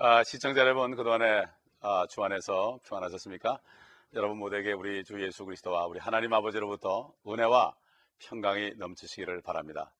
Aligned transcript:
아, 0.00 0.22
시청자 0.22 0.60
여러분 0.60 0.94
그동안에 0.94 1.44
아, 1.80 2.06
주안에서 2.08 2.78
평안하셨습니까? 2.84 3.58
여러분 4.14 4.38
모두에게 4.38 4.72
우리 4.72 5.02
주 5.02 5.20
예수 5.20 5.44
그리스도와 5.44 5.86
우리 5.86 5.98
하나님 5.98 6.32
아버지로부터 6.32 7.12
은혜와 7.26 7.74
평강이 8.20 8.74
넘치시기를 8.76 9.42
바랍니다. 9.42 9.92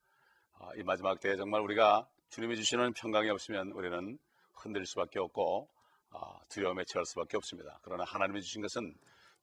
아, 0.60 0.68
이 0.76 0.84
마지막 0.84 1.18
때에 1.18 1.34
정말 1.34 1.62
우리가 1.62 2.06
주님이 2.28 2.54
주시는 2.54 2.92
평강이 2.92 3.28
없으면 3.30 3.72
우리는 3.72 4.16
흔들릴 4.54 4.86
수밖에 4.86 5.18
없고 5.18 5.68
아, 6.12 6.38
두려움에 6.48 6.84
처할 6.86 7.04
수밖에 7.04 7.36
없습니다. 7.36 7.80
그러나 7.82 8.04
하나님이 8.04 8.40
주신 8.40 8.62
것은 8.62 8.94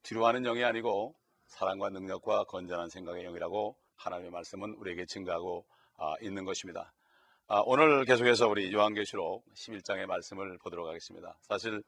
두려워하는 0.03 0.43
영이 0.43 0.63
아니고 0.63 1.15
사랑과 1.47 1.89
능력과 1.89 2.45
건전한 2.45 2.87
생각의 2.87 3.25
영이라고 3.25 3.75
하나님의 3.97 4.31
말씀은 4.31 4.75
우리에게 4.75 5.05
증가하고 5.05 5.65
아, 5.97 6.13
있는 6.21 6.45
것입니다. 6.45 6.93
아, 7.47 7.61
오늘 7.63 8.05
계속해서 8.05 8.47
우리 8.47 8.73
요한계시록 8.73 9.45
11장의 9.53 10.07
말씀을 10.07 10.57
보도록 10.57 10.87
하겠습니다. 10.87 11.37
사실 11.41 11.83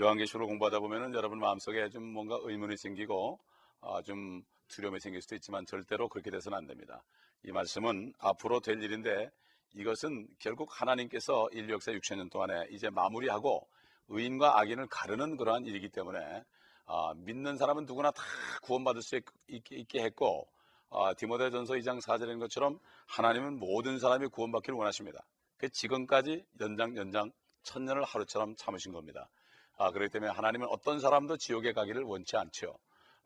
요한계시록 0.00 0.46
공부하다 0.46 0.78
보면은 0.78 1.14
여러분 1.14 1.40
마음속에 1.40 1.88
좀 1.88 2.04
뭔가 2.04 2.38
의문이 2.40 2.76
생기고 2.76 3.40
아, 3.80 4.00
좀 4.02 4.44
두려움이 4.68 5.00
생길 5.00 5.20
수도 5.20 5.34
있지만 5.34 5.66
절대로 5.66 6.08
그렇게 6.08 6.30
돼서는 6.30 6.56
안 6.56 6.66
됩니다. 6.68 7.02
이 7.42 7.50
말씀은 7.50 8.12
앞으로 8.20 8.60
될 8.60 8.80
일인데 8.80 9.32
이것은 9.74 10.28
결국 10.38 10.80
하나님께서 10.80 11.48
인류 11.50 11.72
역사 11.72 11.90
6천년 11.90 12.30
동안에 12.30 12.68
이제 12.70 12.88
마무리하고 12.88 13.66
의인과 14.10 14.60
악인을 14.60 14.86
가르는 14.86 15.36
그러한 15.36 15.66
일이기 15.66 15.88
때문에 15.88 16.44
아, 16.86 17.14
믿는 17.16 17.56
사람은 17.56 17.84
누구나 17.84 18.12
다 18.12 18.22
구원받을 18.62 19.02
수 19.02 19.20
있게, 19.48 19.74
있게 19.74 20.04
했고 20.04 20.46
아, 20.90 21.14
디모데전서 21.14 21.74
2장 21.74 22.00
4절인 22.00 22.40
것처럼 22.40 22.80
하나님은 23.06 23.58
모든 23.58 23.98
사람이 23.98 24.26
구원받기를 24.28 24.76
원하십니다. 24.76 25.24
그 25.56 25.68
지금까지 25.68 26.44
연장 26.60 26.96
연장 26.96 27.30
천년을 27.62 28.02
하루처럼 28.02 28.56
참으신 28.56 28.92
겁니다. 28.92 29.28
아, 29.78 29.92
그렇기 29.92 30.12
때문에 30.12 30.32
하나님은 30.32 30.66
어떤 30.68 30.98
사람도 30.98 31.36
지옥에 31.36 31.72
가기를 31.72 32.02
원치 32.02 32.36
않죠. 32.36 32.76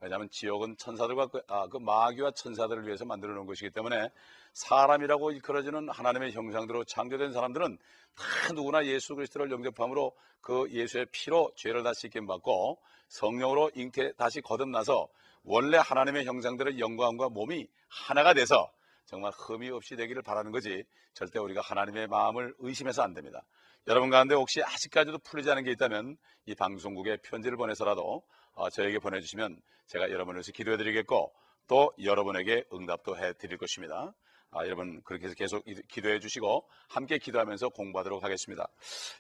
왜냐하면 0.01 0.29
지옥은 0.29 0.77
천사들과 0.77 1.29
그, 1.29 1.41
아, 1.49 1.67
그 1.69 1.79
마귀와 1.79 2.33
천사들을 2.33 2.87
위해서 2.87 3.07
만들어 3.07 3.33
놓은 3.33 3.47
것이기 3.47 3.71
때문에 3.71 4.11
사람이라고 4.53 5.31
일컬어지는 5.33 5.89
하나님의 5.89 6.33
형상대로 6.33 6.85
창조된 6.85 7.33
사람들은 7.33 7.79
다 8.15 8.53
누구나 8.53 8.85
예수 8.85 9.15
그리스도를 9.15 9.51
영접함으로 9.51 10.13
그 10.43 10.69
예수의 10.71 11.07
피로 11.11 11.51
죄를 11.57 11.83
다시 11.83 12.03
씻김 12.03 12.27
받고 12.27 12.79
성령으로 13.09 13.71
잉태 13.75 14.13
다시 14.13 14.43
거듭나서 14.43 15.09
원래 15.45 15.79
하나님의 15.79 16.25
형상대로 16.25 16.79
영광과 16.79 17.29
몸이 17.29 17.69
하나가 17.89 18.35
돼서 18.35 18.73
정말 19.05 19.31
흠이 19.33 19.71
없이 19.71 19.97
되기를 19.97 20.23
바라는 20.23 20.51
거지 20.51 20.85
절대 21.13 21.39
우리가 21.39 21.61
하나님의 21.61 22.09
마음을 22.09 22.55
의심해서 22.59 23.03
안 23.03 23.13
됩니다. 23.13 23.45
여러분 23.87 24.09
가운데 24.09 24.35
혹시 24.35 24.63
아직까지도 24.63 25.19
풀리지 25.19 25.51
않은 25.51 25.65
게 25.65 25.71
있다면 25.73 26.17
이 26.47 26.55
방송국에 26.55 27.19
편지를 27.19 27.59
보내서라도 27.59 28.23
어, 28.55 28.71
저에게 28.71 28.99
보내주시면 28.99 29.61
제가 29.87 30.11
여러분을 30.11 30.39
위해서 30.39 30.53
기도해 30.53 30.79
드리겠고 30.79 31.33
또 31.67 31.93
여러분에게 32.03 32.65
응답도 32.73 33.19
해 33.19 33.35
드릴 33.35 33.59
것입니다. 33.59 34.15
아, 34.51 34.65
여러분 34.65 35.03
그렇게 35.03 35.27
해서 35.27 35.35
계속 35.35 35.65
기도해 35.89 36.21
주시고 36.21 36.67
함께 36.89 37.19
기도하면서 37.19 37.71
공부하도록 37.71 38.23
하겠습니다. 38.23 38.69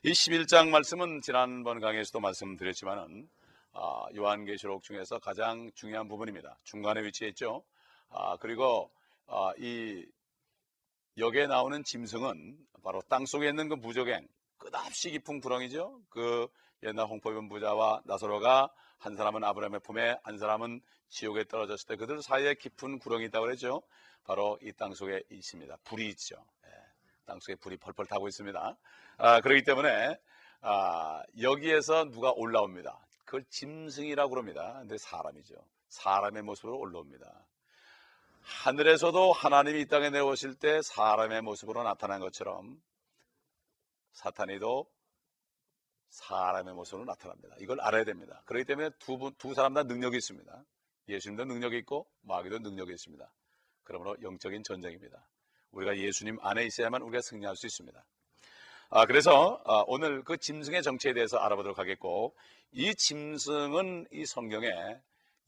이 0.05 0.13
11장 0.13 0.69
말씀은 0.71 1.21
지난번 1.23 1.81
강의에서도 1.81 2.21
말씀드렸지만은 2.21 3.29
아, 3.75 4.07
요한계시록 4.15 4.83
중에서 4.83 5.19
가장 5.19 5.71
중요한 5.75 6.09
부분입니다. 6.09 6.59
중간에 6.65 7.03
위치해 7.03 7.29
있죠. 7.31 7.65
아, 8.09 8.37
그리고 8.39 8.91
아, 9.27 9.53
이 9.59 10.07
여기에 11.19 11.47
나오는 11.49 11.83
짐승은 11.85 12.57
바로 12.83 13.01
땅 13.09 13.27
속에 13.27 13.49
있는 13.49 13.69
그 13.69 13.75
무적행 13.75 14.27
끝없이 14.59 15.11
깊은 15.11 15.41
구렁이죠. 15.41 16.01
그 16.09 16.47
옛날 16.83 17.07
홍포 17.07 17.31
입은 17.33 17.49
부자와 17.49 18.03
나사로가 18.05 18.69
한 18.99 19.17
사람은 19.17 19.43
아브라함의 19.45 19.81
품에 19.81 20.19
한 20.23 20.39
사람은 20.39 20.81
지옥에 21.09 21.45
떨어졌을 21.45 21.87
때 21.89 21.97
그들 21.97 22.23
사이에 22.23 22.55
깊은 22.55 22.99
구렁이 22.99 23.27
있다고 23.27 23.47
그랬죠. 23.47 23.83
바로 24.25 24.59
이 24.63 24.73
땅 24.73 24.95
속에 24.95 25.23
있습니다. 25.31 25.77
불이 25.85 26.09
있죠. 26.11 26.37
예, 26.65 26.71
땅 27.27 27.39
속에 27.41 27.57
불이 27.57 27.77
펄펄 27.79 28.07
타고 28.07 28.29
있습니다. 28.29 28.77
아, 29.19 29.41
그렇기 29.41 29.65
때문에 29.65 30.17
아, 30.63 31.23
여기에서 31.41 32.05
누가 32.11 32.33
올라옵니다. 32.33 32.99
그걸 33.35 33.45
짐승이라고 33.49 34.31
그럽니다. 34.31 34.75
근데 34.79 34.97
사람이죠. 34.97 35.57
사람의 35.89 36.43
모습으로 36.43 36.79
올라옵니다. 36.79 37.49
하늘에서도 38.43 39.33
하나님이 39.33 39.81
이 39.81 39.87
땅에 39.87 40.11
내려오실 40.11 40.55
때 40.55 40.81
사람의 40.83 41.43
모습으로 41.43 41.83
나타난 41.83 42.21
것처럼 42.21 42.81
사탄이도 44.13 44.89
사람의 46.11 46.75
모습으로 46.75 47.07
나타납니다. 47.07 47.57
이걸 47.59 47.81
알아야 47.81 48.05
됩니다. 48.05 48.41
그렇기 48.47 48.67
때문에 48.67 48.91
두, 49.01 49.19
분, 49.19 49.35
두 49.37 49.53
사람 49.53 49.75
다 49.75 49.83
능력이 49.83 50.17
있습니다. 50.17 50.65
예수님도 51.09 51.47
능력이 51.47 51.77
있고 51.79 52.09
마귀도 52.23 52.61
능력이 52.61 52.93
있습니다. 52.93 53.29
그러므로 53.83 54.17
영적인 54.23 54.63
전쟁입니다. 54.63 55.27
우리가 55.73 55.99
예수님 55.99 56.39
안에 56.41 56.65
있어야만 56.67 57.03
우리가 57.03 57.21
승리할 57.21 57.57
수 57.57 57.67
있습니다. 57.67 58.05
아, 58.91 59.07
그래서 59.07 59.61
아, 59.65 59.83
오늘 59.87 60.23
그 60.23 60.37
짐승의 60.37 60.83
정체에 60.83 61.15
대해서 61.15 61.39
알아보도록 61.39 61.79
하겠고 61.79 62.35
이 62.73 62.95
짐승은 62.95 64.09
이 64.13 64.27
성경에 64.27 64.69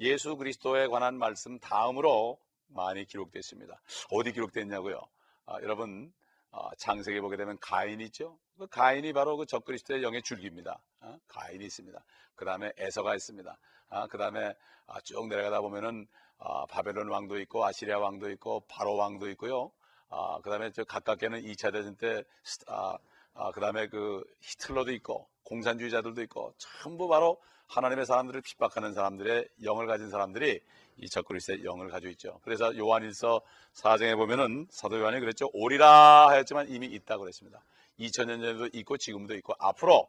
예수 0.00 0.36
그리스도에 0.36 0.88
관한 0.88 1.18
말씀 1.18 1.58
다음으로 1.58 2.38
많이 2.68 3.04
기록되어 3.04 3.38
있습니다. 3.38 3.80
어디 4.10 4.32
기록됐냐고요? 4.32 5.00
아, 5.46 5.58
여러분 5.62 6.12
아, 6.50 6.70
창세기 6.78 7.20
보게 7.20 7.36
되면 7.36 7.58
가인이 7.60 8.02
있죠. 8.06 8.38
그 8.58 8.66
가인이 8.66 9.12
바로 9.12 9.36
그 9.36 9.46
적그리스도의 9.46 10.02
영의 10.02 10.22
줄기입니다. 10.22 10.80
아, 11.00 11.18
가인이 11.28 11.64
있습니다. 11.64 12.02
그 12.34 12.44
다음에 12.44 12.72
에서가 12.78 13.14
있습니다. 13.14 13.58
아, 13.90 14.06
그 14.08 14.18
다음에 14.18 14.54
아, 14.86 15.00
쭉 15.02 15.28
내려가다 15.28 15.60
보면은 15.60 16.06
아, 16.38 16.66
바벨론 16.66 17.08
왕도 17.08 17.38
있고 17.40 17.64
아시리아 17.64 17.98
왕도 17.98 18.30
있고 18.30 18.64
바로 18.68 18.96
왕도 18.96 19.28
있고요. 19.30 19.70
아, 20.08 20.40
그 20.42 20.50
다음에 20.50 20.70
저 20.72 20.84
가깝게는 20.84 21.42
2차 21.42 21.72
대전 21.72 21.96
때 21.96 22.24
아, 22.68 22.96
아, 23.38 23.50
그 23.52 23.60
다음에 23.60 23.86
그 23.88 24.24
히틀러도 24.40 24.92
있고 24.94 25.28
공산주의자들도 25.44 26.22
있고 26.22 26.54
전부 26.58 27.08
바로 27.08 27.40
하나님의 27.68 28.06
사람들을 28.06 28.40
핍박하는 28.40 28.94
사람들의 28.94 29.48
영을 29.64 29.86
가진 29.86 30.10
사람들이 30.10 30.60
이 30.98 31.08
적그리스의 31.08 31.64
영을 31.64 31.88
가지고 31.88 32.10
있죠. 32.12 32.40
그래서 32.42 32.76
요한일서 32.76 33.42
4장에 33.74 34.16
보면은 34.16 34.66
사도 34.70 34.98
요한이 34.98 35.20
그랬죠. 35.20 35.50
오리라 35.52 36.28
하였지만 36.28 36.68
이미 36.70 36.86
있다고 36.86 37.22
그랬습니다. 37.22 37.62
2000년 37.98 38.40
전에도 38.40 38.68
있고 38.72 38.96
지금도 38.96 39.34
있고 39.36 39.54
앞으로 39.58 40.08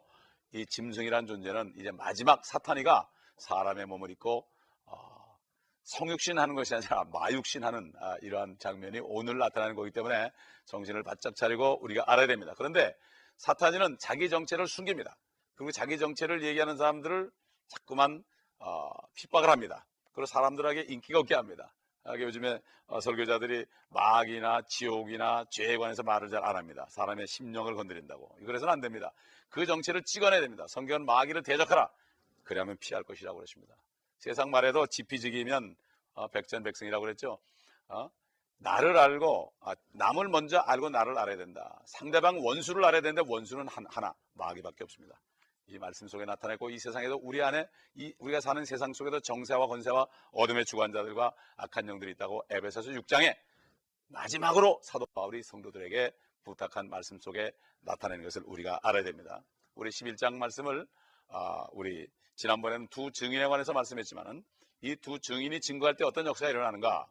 이 0.54 0.66
짐승이란 0.66 1.28
존재는 1.28 1.74
이제 1.78 1.92
마지막 1.92 2.46
사탄이가 2.46 3.10
사람의 3.38 3.86
몸을 3.86 4.12
입고 4.12 4.48
어, 4.86 5.38
성육신 5.84 6.40
하는 6.40 6.56
것이 6.56 6.74
아니라 6.74 7.04
마육신 7.12 7.64
하는 7.64 7.92
아, 8.00 8.16
이러한 8.22 8.58
장면이 8.60 9.02
오늘 9.04 9.38
나타나는 9.38 9.76
거기 9.76 9.92
때문에 9.92 10.32
정신을 10.66 11.04
바짝 11.04 11.36
차리고 11.36 11.80
우리가 11.84 12.04
알아야 12.08 12.28
됩니다. 12.28 12.54
그런데 12.58 12.96
사탄이는 13.38 13.98
자기 14.00 14.30
정체를 14.30 14.68
숨깁니다. 14.68 15.18
그리고 15.56 15.72
자기 15.72 15.98
정체를 15.98 16.44
얘기하는 16.44 16.78
사람들을 16.78 17.32
자꾸만 17.68 18.24
어, 18.60 18.90
핍박을 19.16 19.50
합니다. 19.50 19.86
그리고 20.14 20.26
사람들에게 20.26 20.86
인기가 20.90 21.20
없게 21.20 21.36
합니다. 21.36 21.74
요즘에 22.06 22.60
어, 22.88 23.00
설교자들이 23.02 23.66
마귀나 23.90 24.62
지옥이나 24.68 25.46
죄에 25.52 25.78
관해서 25.78 26.04
말을 26.04 26.30
잘 26.30 26.44
안 26.44 26.56
합니다. 26.56 26.86
사람의 26.90 27.28
심령을 27.28 27.76
건드린다고. 27.76 28.38
그래서는 28.46 28.72
안 28.74 28.82
됩니다. 28.82 29.12
그 29.50 29.66
정체를 29.66 30.04
찍어내야 30.04 30.40
됩니다. 30.42 30.66
성경은 30.68 31.06
마귀를 31.06 31.44
대적하라. 31.44 31.90
그래야만 32.44 32.78
피할 32.80 33.04
것이라고 33.04 33.38
그러십니다. 33.38 33.76
세상 34.20 34.50
말에도 34.52 34.88
지피지기면 34.88 35.76
어, 36.14 36.28
백전백승이라고 36.30 37.02
그랬죠. 37.02 37.40
어? 38.60 38.64
나를 38.64 38.98
알고 38.98 39.54
아, 39.62 39.76
남을 39.94 40.30
먼저 40.30 40.58
알고 40.60 40.90
나를 40.90 41.18
알아야 41.18 41.38
된다. 41.38 41.82
상대방 41.86 42.44
원수를 42.44 42.84
알아야 42.86 43.02
되는데 43.02 43.24
원수는 43.30 43.68
하나 43.68 44.14
마귀밖에 44.34 44.84
없습니다. 44.84 45.20
이 45.68 45.78
말씀 45.80 46.08
속에 46.08 46.26
나타내고 46.26 46.70
이 46.70 46.80
세상에도 46.80 47.20
우리 47.22 47.42
안에 47.42 47.68
이 47.96 48.14
우리가 48.20 48.40
사는 48.40 48.64
세상 48.64 48.94
속에도 48.94 49.20
정세와 49.20 49.68
권세와 49.68 50.08
어둠의 50.32 50.66
주관자들과 50.66 51.34
악한 51.58 51.88
영들이 51.90 52.12
있다고 52.12 52.44
에베소서 52.50 52.92
6장에 52.92 53.36
마지막으로 54.08 54.80
사도 54.82 55.06
바울이 55.08 55.44
성도들에게 55.44 56.12
부탁한 56.46 56.90
말씀 56.90 57.20
속에 57.20 57.52
나타내는 57.82 58.24
것을 58.24 58.44
우리가 58.46 58.80
알아야 58.82 59.04
됩니다. 59.04 59.44
우리 59.76 59.90
11장 59.90 60.38
말씀을 60.38 60.88
아, 61.28 61.68
우리 61.74 62.08
지난번에는 62.36 62.88
두 62.88 63.12
증인에 63.12 63.46
관해서 63.48 63.74
말씀했지만은 63.74 64.44
이 64.82 64.96
두 64.96 65.20
증인이 65.20 65.60
증거할 65.60 65.96
때 65.98 66.06
어떤 66.06 66.26
역사가 66.28 66.50
일어나는가 66.50 67.02
아, 67.02 67.08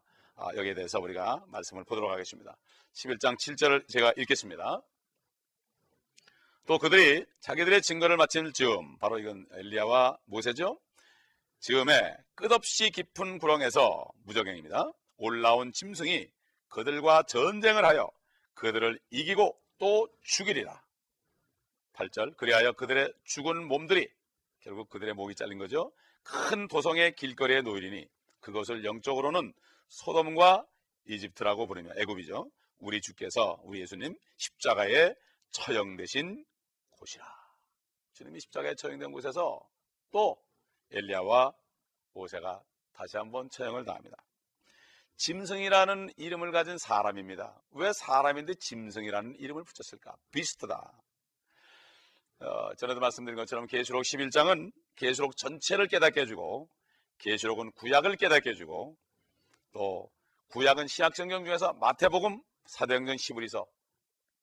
여기에 0.55 0.75
대해서 0.75 0.99
우리가 0.99 1.43
말씀을 1.47 1.83
보도록 1.83 2.11
하겠습니다. 2.11 2.55
11장 2.93 3.37
7절을 3.39 3.87
제가 3.87 4.13
읽겠습니다. 4.17 4.81
또 6.65 6.77
그들이 6.77 7.25
자기들의 7.39 7.81
증거를 7.81 8.17
마칠 8.17 8.51
즈음 8.53 8.97
바로 8.97 9.19
이건 9.19 9.47
엘리야와 9.53 10.17
모세죠. 10.25 10.79
즈음에 11.59 12.15
끝없이 12.35 12.91
깊은 12.91 13.39
구렁에서 13.39 14.05
무적행입니다. 14.25 14.91
올라온 15.17 15.71
짐승이 15.71 16.27
그들과 16.67 17.23
전쟁을 17.23 17.85
하여 17.85 18.11
그들을 18.53 18.99
이기고 19.09 19.57
또 19.79 20.09
죽이리라. 20.23 20.83
8절 21.93 22.37
그리하여 22.37 22.73
그들의 22.73 23.11
죽은 23.23 23.67
몸들이 23.67 24.07
결국 24.59 24.89
그들의 24.89 25.13
목이 25.13 25.35
잘린 25.35 25.57
거죠. 25.57 25.91
큰 26.23 26.67
도성의 26.67 27.15
길거리에 27.15 27.61
놓이리니 27.61 28.07
그것을 28.41 28.83
영적으로는 28.83 29.53
소돔과 29.89 30.65
이집트라고 31.05 31.67
부르며 31.67 31.91
애굽이죠. 31.97 32.49
우리 32.79 33.01
주께서 33.01 33.59
우리 33.63 33.81
예수님 33.81 34.15
십자가에 34.37 35.15
처형되신 35.51 36.45
곳이라. 36.91 37.25
주님이 38.13 38.39
십자가에 38.39 38.75
처형된 38.75 39.11
곳에서 39.11 39.67
또 40.11 40.41
엘리야와 40.91 41.53
모세가 42.13 42.63
다시 42.93 43.17
한번 43.17 43.49
처형을 43.49 43.85
당합니다. 43.85 44.17
짐승이라는 45.17 46.13
이름을 46.17 46.51
가진 46.51 46.77
사람입니다. 46.77 47.59
왜 47.71 47.91
사람인데 47.93 48.55
짐승이라는 48.55 49.35
이름을 49.37 49.63
붙였을까? 49.63 50.15
비스트다. 50.31 50.93
어, 52.39 52.75
전에도 52.75 52.99
말씀드린 52.99 53.35
것처럼 53.35 53.65
계시록 53.65 54.03
11장은 54.03 54.71
계시록 54.95 55.35
전체를 55.37 55.87
깨닫게 55.87 56.21
해주고 56.21 56.69
계시록은 57.17 57.71
구약을 57.71 58.15
깨닫게 58.15 58.51
해주고 58.51 58.95
또 59.77 60.09
구약은 60.47 60.87
신약성경 60.87 61.45
중에서 61.45 61.73
마태복음, 61.73 62.41
사도행전, 62.65 63.17
시브리서 63.17 63.67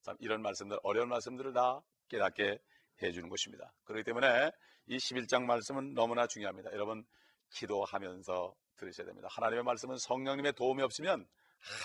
참 0.02 0.16
이런 0.20 0.42
말씀들 0.42 0.78
어려운 0.84 1.08
말씀들을 1.08 1.52
다 1.52 1.82
깨닫게 2.06 2.60
해주는 3.02 3.28
것입니다. 3.28 3.72
그렇기 3.82 4.04
때문에 4.04 4.52
이 4.86 4.96
11장 4.96 5.42
말씀은 5.42 5.94
너무나 5.94 6.28
중요합니다. 6.28 6.70
여러분 6.72 7.04
기도하면서 7.50 8.54
들으셔야 8.76 9.06
됩니다. 9.06 9.26
하나님의 9.32 9.64
말씀은 9.64 9.98
성령님의 9.98 10.52
도움이 10.52 10.82
없으면 10.84 11.26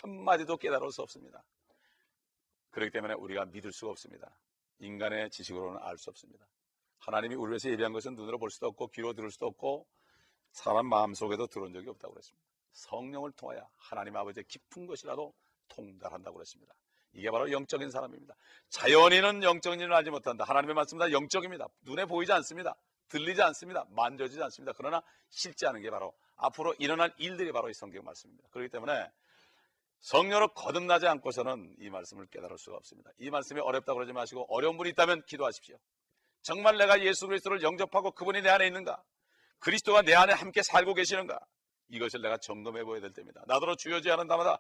한마디도 0.04 0.58
깨달을 0.58 0.92
수 0.92 1.02
없습니다. 1.02 1.44
그렇기 2.70 2.92
때문에 2.92 3.16
우리가 3.16 3.46
믿을 3.46 3.72
수가 3.74 3.92
없습니다. 3.92 4.38
인간의 4.78 5.32
지식으로는 5.32 5.80
알 5.82 5.98
수 5.98 6.12
없습니다. 6.12 6.46
하나님이 7.00 7.34
우리 7.34 7.50
위해서 7.50 7.72
예비한 7.72 7.94
것은 7.94 8.14
눈으로 8.14 8.38
볼 8.38 8.52
수도 8.52 8.68
없고 8.68 8.90
귀로 8.90 9.14
들을 9.14 9.32
수도 9.32 9.48
없고 9.48 9.88
사람 10.52 10.86
마음속에도 10.86 11.48
들어온 11.48 11.74
적이 11.74 11.90
없다고 11.90 12.14
그랬습니다. 12.14 12.49
성령을 12.72 13.32
통하여 13.34 13.68
하나님 13.78 14.16
아버지의 14.16 14.46
깊은 14.46 14.86
것이라도 14.88 15.34
통달한다고 15.70 16.36
그랬습니다. 16.36 16.74
이게 17.14 17.32
바로 17.32 17.52
영적인 17.52 17.90
사람입니다. 17.90 18.36
자연인은 18.70 19.44
영적인 19.44 19.80
일을 19.80 19.94
알지 19.94 20.12
못한다. 20.12 20.44
하나님의 20.44 20.76
말씀은 20.76 21.00
다 21.00 21.12
영적입니다. 21.12 21.68
눈에 21.82 22.06
보이지 22.06 22.32
않습니다. 22.34 22.76
들리지 23.10 23.42
않습니다. 23.42 23.86
만져지지 23.90 24.42
않습니다. 24.44 24.74
그러나 24.78 25.02
실제 25.30 25.66
하는 25.66 25.82
게 25.82 25.90
바로 25.90 26.14
앞으로 26.36 26.76
일어날 26.78 27.14
일들이 27.18 27.52
바로 27.52 27.70
이 27.70 27.74
성경 27.74 28.04
말씀입니다. 28.04 28.48
그렇기 28.52 28.70
때문에 28.70 29.12
성령으로 30.02 30.54
거듭나지 30.54 31.08
않고서는 31.08 31.76
이 31.80 31.90
말씀을 31.90 32.28
깨달을 32.28 32.58
수가 32.58 32.78
없습니다. 32.78 33.12
이 33.18 33.30
말씀이 33.30 33.60
어렵다고 33.60 33.98
그러지 33.98 34.14
마시고 34.14 34.46
어려운 34.50 34.78
분이 34.78 34.92
있다면 34.92 35.26
기도하십시오. 35.26 35.78
정말 36.42 36.78
내가 36.78 37.02
예수 37.04 37.28
그리스도를 37.28 37.62
영접하고 37.64 38.12
그분이 38.12 38.42
내 38.42 38.50
안에 38.50 38.68
있는가? 38.68 39.04
그리스도가 39.60 40.04
내 40.04 40.14
안에 40.14 40.32
함께 40.34 40.62
살고 40.64 40.94
계시는가? 40.94 41.38
이것을 41.90 42.22
내가 42.22 42.38
점검해 42.38 42.84
보아야 42.84 43.02
될 43.02 43.12
때입니다. 43.14 43.44
나더러 43.48 43.76
주여지 43.76 44.10
않은 44.12 44.28
다마다 44.28 44.60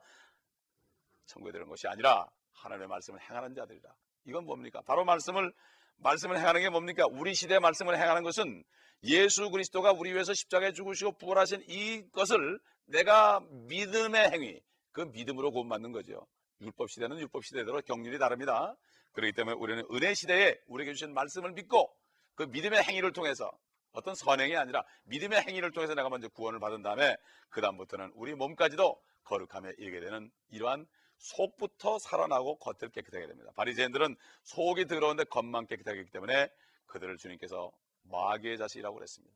청구해 1.25 1.51
되는 1.51 1.67
것이 1.67 1.87
아니라 1.87 2.27
하나님의 2.53 2.87
말씀을 2.87 3.21
행하는 3.21 3.53
자들이라. 3.53 3.93
이건 4.25 4.45
뭡니까? 4.45 4.81
바로 4.85 5.05
말씀을 5.05 5.53
말씀을 5.97 6.37
행하는 6.37 6.61
게 6.61 6.69
뭡니까? 6.69 7.05
우리 7.09 7.33
시대의 7.33 7.59
말씀을 7.59 7.97
행하는 7.97 8.23
것은 8.23 8.63
예수 9.03 9.49
그리스도가 9.49 9.91
우리 9.91 10.13
위해서 10.13 10.33
십자가에 10.33 10.73
죽으시고 10.73 11.17
부활하신 11.17 11.63
이것을 11.67 12.59
내가 12.85 13.41
믿음의 13.67 14.31
행위, 14.31 14.61
그 14.91 15.01
믿음으로 15.01 15.51
구원받는 15.51 15.91
거죠. 15.91 16.27
율법 16.61 16.89
시대는 16.89 17.19
율법 17.19 17.45
시대대로 17.45 17.81
경륜이 17.81 18.17
다릅니다. 18.17 18.75
그렇기 19.13 19.33
때문에 19.33 19.55
우리는 19.57 19.83
은혜 19.91 20.13
시대에 20.13 20.59
우리에게 20.67 20.93
주신 20.93 21.13
말씀을 21.13 21.51
믿고 21.51 21.93
그 22.35 22.43
믿음의 22.43 22.83
행위를 22.83 23.13
통해서 23.13 23.51
어떤 23.91 24.15
선행이 24.15 24.56
아니라 24.56 24.83
믿음의 25.06 25.41
행위를 25.41 25.71
통해서 25.71 25.94
내가 25.95 26.09
먼저 26.09 26.27
구원을 26.30 26.59
받은 26.59 26.81
다음에 26.81 27.15
그 27.50 27.62
다음부터는 27.62 28.12
우리 28.15 28.36
몸까지도 28.36 29.01
거룩함에 29.24 29.74
이르게 29.77 30.00
되는 30.00 30.31
이러한 30.50 30.88
속부터 31.18 32.00
살아나고 32.00 32.59
겉을 32.59 32.89
깨끗하게 32.91 33.27
됩니다. 33.27 33.51
바리새인들은 33.56 34.15
속이 34.44 34.88
더러운데 34.88 35.25
겉만 35.25 35.68
깨끗하게 35.68 36.00
하기 36.00 36.12
때문에 36.12 36.50
그들을 36.88 37.18
주님께서 37.18 37.71
마귀의 38.03 38.57
자식이라고 38.57 38.95
그랬습니다. 38.95 39.36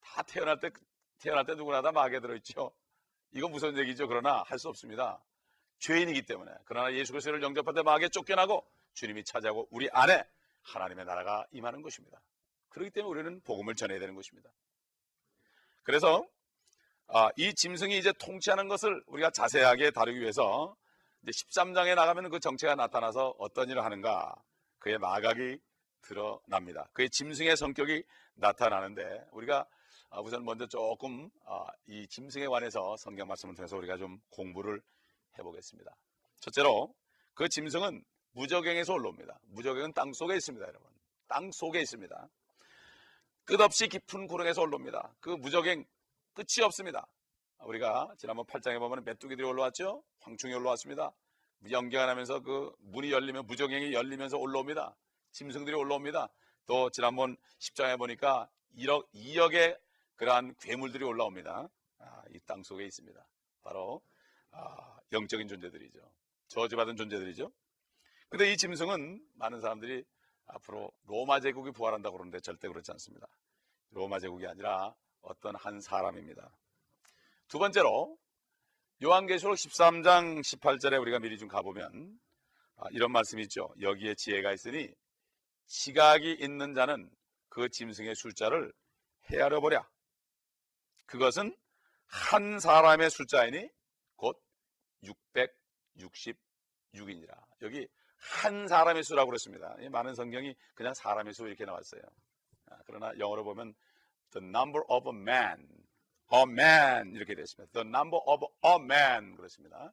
다 0.00 0.22
태어날 0.22 0.58
때 0.58 0.70
태어날 1.20 1.44
때 1.44 1.54
누구나 1.54 1.82
다 1.82 1.92
마귀에 1.92 2.20
들어 2.20 2.34
있죠. 2.36 2.72
이건 3.32 3.52
무슨 3.52 3.76
얘기죠? 3.78 4.08
그러나 4.08 4.42
할 4.42 4.58
수 4.58 4.68
없습니다. 4.68 5.22
죄인이기 5.78 6.22
때문에 6.26 6.52
그러나 6.64 6.92
예수 6.92 7.12
그리스도를 7.12 7.42
영접할 7.42 7.74
때 7.74 7.82
마귀에 7.82 8.08
쫓겨나고 8.08 8.66
주님이 8.94 9.24
차지하고 9.24 9.68
우리 9.70 9.88
안에 9.92 10.24
하나님의 10.62 11.04
나라가 11.04 11.46
임하는 11.52 11.80
것입니다. 11.80 12.20
그렇기 12.70 12.90
때문에 12.90 13.10
우리는 13.20 13.40
복음을 13.42 13.74
전해야 13.74 13.98
되는 13.98 14.14
것입니다. 14.14 14.50
그래서 15.82 16.26
아, 17.08 17.30
이 17.36 17.52
짐승이 17.54 17.98
이제 17.98 18.12
통치하는 18.12 18.68
것을 18.68 19.02
우리가 19.06 19.30
자세하게 19.30 19.90
다루기 19.90 20.20
위해서 20.20 20.76
이제 21.22 21.32
13장에 21.32 21.94
나가면 21.94 22.30
그 22.30 22.38
정체가 22.38 22.76
나타나서 22.76 23.34
어떤 23.38 23.68
일을 23.68 23.84
하는가 23.84 24.34
그의 24.78 24.98
마각이 24.98 25.58
드러납니다. 26.02 26.88
그의 26.92 27.10
짐승의 27.10 27.56
성격이 27.56 28.04
나타나는데 28.34 29.26
우리가 29.32 29.66
아, 30.10 30.20
우선 30.20 30.44
먼저 30.44 30.66
조금 30.66 31.30
아, 31.44 31.66
이 31.86 32.06
짐승에 32.08 32.46
관해서 32.46 32.96
성경 32.96 33.28
말씀을 33.28 33.54
통해서 33.54 33.76
우리가 33.76 33.96
좀 33.96 34.20
공부를 34.30 34.80
해보겠습니다. 35.38 35.94
첫째로 36.40 36.94
그 37.34 37.48
짐승은 37.48 38.04
무적행에서 38.32 38.92
올라옵니다. 38.92 39.38
무적행은 39.48 39.92
땅 39.92 40.12
속에 40.12 40.36
있습니다, 40.36 40.66
여러분. 40.66 40.88
땅 41.28 41.50
속에 41.52 41.80
있습니다. 41.80 42.28
끝없이 43.50 43.88
깊은 43.88 44.28
구렁에서 44.28 44.62
올라옵니다. 44.62 45.12
그 45.18 45.30
무적행 45.30 45.84
끝이 46.34 46.64
없습니다. 46.64 47.08
우리가 47.64 48.14
지난번 48.16 48.46
8장에 48.46 48.78
보면 48.78 49.02
메뚜기들이 49.04 49.44
올라왔죠? 49.44 50.04
황충이 50.20 50.54
올라왔습니다. 50.54 51.10
연경하면서 51.68 52.40
그 52.42 52.72
문이 52.78 53.10
열리면 53.10 53.48
무적행이 53.48 53.92
열리면서 53.92 54.38
올라옵니다. 54.38 54.96
짐승들이 55.32 55.74
올라옵니다. 55.74 56.28
또 56.66 56.90
지난번 56.90 57.36
10장에 57.58 57.98
보니까 57.98 58.48
1억, 58.76 59.08
2억의 59.12 59.80
그러한 60.14 60.54
괴물들이 60.60 61.04
올라옵니다. 61.04 61.68
아, 61.98 62.22
이 62.30 62.38
땅 62.46 62.62
속에 62.62 62.84
있습니다. 62.86 63.20
바로 63.62 64.00
아, 64.52 64.96
영적인 65.10 65.48
존재들이죠. 65.48 65.98
저주받은 66.46 66.96
존재들이죠. 66.96 67.50
근데 68.28 68.52
이 68.52 68.56
짐승은 68.56 69.26
많은 69.34 69.60
사람들이 69.60 70.04
앞으로 70.46 70.90
로마 71.06 71.40
제국이 71.40 71.72
부활한다고 71.72 72.16
그러는데 72.16 72.40
절대 72.40 72.68
그렇지 72.68 72.90
않습니다. 72.92 73.26
로마 73.90 74.18
제국이 74.18 74.46
아니라 74.46 74.94
어떤 75.22 75.54
한 75.56 75.80
사람입니다. 75.80 76.50
두 77.48 77.58
번째로 77.58 78.16
요한계시록 79.02 79.54
13장 79.54 80.40
18절에 80.40 81.00
우리가 81.00 81.18
미리 81.18 81.38
좀 81.38 81.48
가보면 81.48 82.18
아, 82.76 82.84
이런 82.92 83.12
말씀이 83.12 83.42
있죠. 83.42 83.68
여기에 83.80 84.14
지혜가 84.14 84.52
있으니 84.52 84.88
시각이 85.66 86.32
있는 86.40 86.74
자는 86.74 87.10
그 87.48 87.68
짐승의 87.68 88.14
숫자를 88.14 88.72
헤아려 89.30 89.60
보랴. 89.60 89.88
그것은 91.06 91.56
한 92.06 92.58
사람의 92.58 93.10
숫자이니 93.10 93.68
곧 94.16 94.40
666이니라. 95.96 97.34
여기 97.62 97.86
한 98.18 98.68
사람의 98.68 99.02
수라고 99.02 99.30
그랬습니다. 99.30 99.76
많은 99.90 100.14
성경이 100.14 100.54
그냥 100.74 100.94
사람의 100.94 101.34
수 101.34 101.46
이렇게 101.46 101.64
나왔어요. 101.64 102.02
아, 102.70 102.76
그러나 102.86 103.12
영어로 103.18 103.44
보면 103.44 103.74
the 104.32 104.46
number 104.46 104.82
of 104.88 105.08
a 105.08 105.14
man, 105.14 105.66
a 106.32 106.42
man 106.42 107.14
이렇게 107.14 107.34
되어 107.34 107.42
있습니다. 107.42 107.72
the 107.72 107.86
number 107.86 108.20
of 108.26 108.46
a 108.64 108.74
man 108.76 109.36
그렇습니다. 109.36 109.92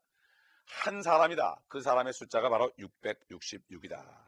한 0.66 1.02
사람이다. 1.02 1.64
그 1.68 1.82
사람의 1.82 2.14
숫자가 2.14 2.50
바로 2.50 2.72
666이다. 2.78 4.28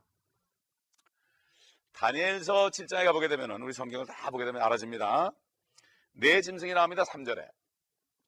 다니엘서 1.93 2.69
7장에 2.69 3.05
가보게 3.05 3.27
되면 3.27 3.61
우리 3.61 3.73
성경을 3.73 4.05
다 4.05 4.29
보게 4.31 4.45
되면 4.45 4.61
알아집니다. 4.61 5.31
네 6.13 6.41
짐승이 6.41 6.73
나옵니다. 6.73 7.03
3절에. 7.03 7.49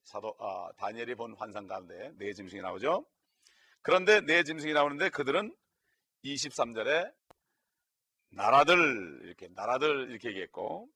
사도 0.03 0.35
아, 0.39 0.71
다니엘이 0.77 1.15
본 1.15 1.35
환상 1.37 1.67
가운데 1.67 2.11
네 2.17 2.33
짐승이 2.33 2.61
나오죠. 2.61 3.05
그런데 3.81 4.21
네 4.21 4.43
짐승이 4.43 4.73
나오는데 4.73 5.09
그들은 5.09 5.55
23절에 6.25 7.11
나라들 8.31 9.21
이렇게 9.23 9.47
나라들 9.49 10.09
이렇게 10.09 10.29
얘기했고 10.29 10.89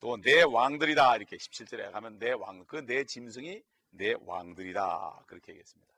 또 0.00 0.16
내 0.18 0.42
왕들이다 0.42 1.16
이렇게 1.16 1.36
17절에 1.36 1.90
가면 1.92 2.18
내 2.18 2.32
왕 2.32 2.64
그 2.66 2.84
내 2.84 3.04
짐승이 3.04 3.62
내 3.90 4.14
왕들이다 4.20 5.24
그렇게 5.26 5.52
얘기했습니다. 5.52 5.92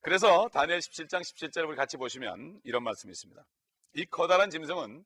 그래서 0.00 0.48
다니엘 0.48 0.78
17장 0.78 1.20
17절을 1.20 1.68
우리 1.68 1.76
같이 1.76 1.96
보시면 1.96 2.60
이런 2.64 2.82
말씀이 2.84 3.10
있습니다. 3.10 3.44
이 3.94 4.04
커다란 4.06 4.50
짐승은 4.50 5.04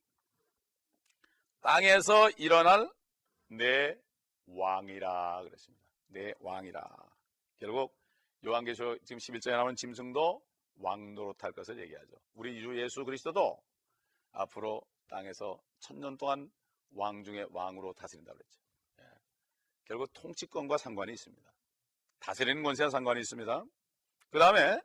땅에서 1.62 2.30
일어날 2.32 2.88
내 3.48 3.96
왕이라 4.46 5.42
그랬습니다. 5.44 5.84
내 6.08 6.34
왕이라. 6.40 6.82
결국 7.58 7.96
요한계시록 8.44 9.04
지금 9.04 9.18
11장에 9.18 9.52
나오는 9.52 9.74
짐승도 9.76 10.42
왕 10.80 11.14
노릇할 11.14 11.52
것을 11.52 11.78
얘기하죠. 11.80 12.16
우리 12.34 12.60
주 12.60 12.80
예수 12.80 13.04
그리스도도 13.04 13.62
앞으로 14.32 14.82
땅에서 15.08 15.60
천년 15.78 16.16
동안 16.16 16.50
왕 16.92 17.22
중에 17.22 17.46
왕으로 17.50 17.92
다스린다고 17.92 18.36
그랬죠. 18.36 18.60
예. 19.00 19.04
결국 19.84 20.12
통치권과 20.12 20.78
상관이 20.78 21.12
있습니다. 21.12 21.52
다스리는 22.20 22.62
권세와 22.62 22.90
상관이 22.90 23.20
있습니다. 23.20 23.64
그 24.30 24.38
다음에 24.38 24.80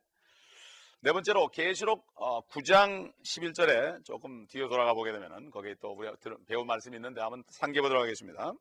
네 1.01 1.11
번째로 1.11 1.49
계시록 1.49 2.07
9장 2.15 3.13
11절에 3.23 4.03
조금 4.05 4.47
뒤로 4.47 4.69
돌아가 4.69 4.93
보게 4.93 5.11
되면은 5.11 5.51
거기에 5.51 5.75
또 5.79 5.91
우리가 5.91 6.15
배운 6.47 6.65
말씀이 6.65 6.95
있는데 6.95 7.21
한번 7.21 7.43
상기해 7.49 7.81
보도록 7.81 8.01
하겠습니다. 8.01 8.53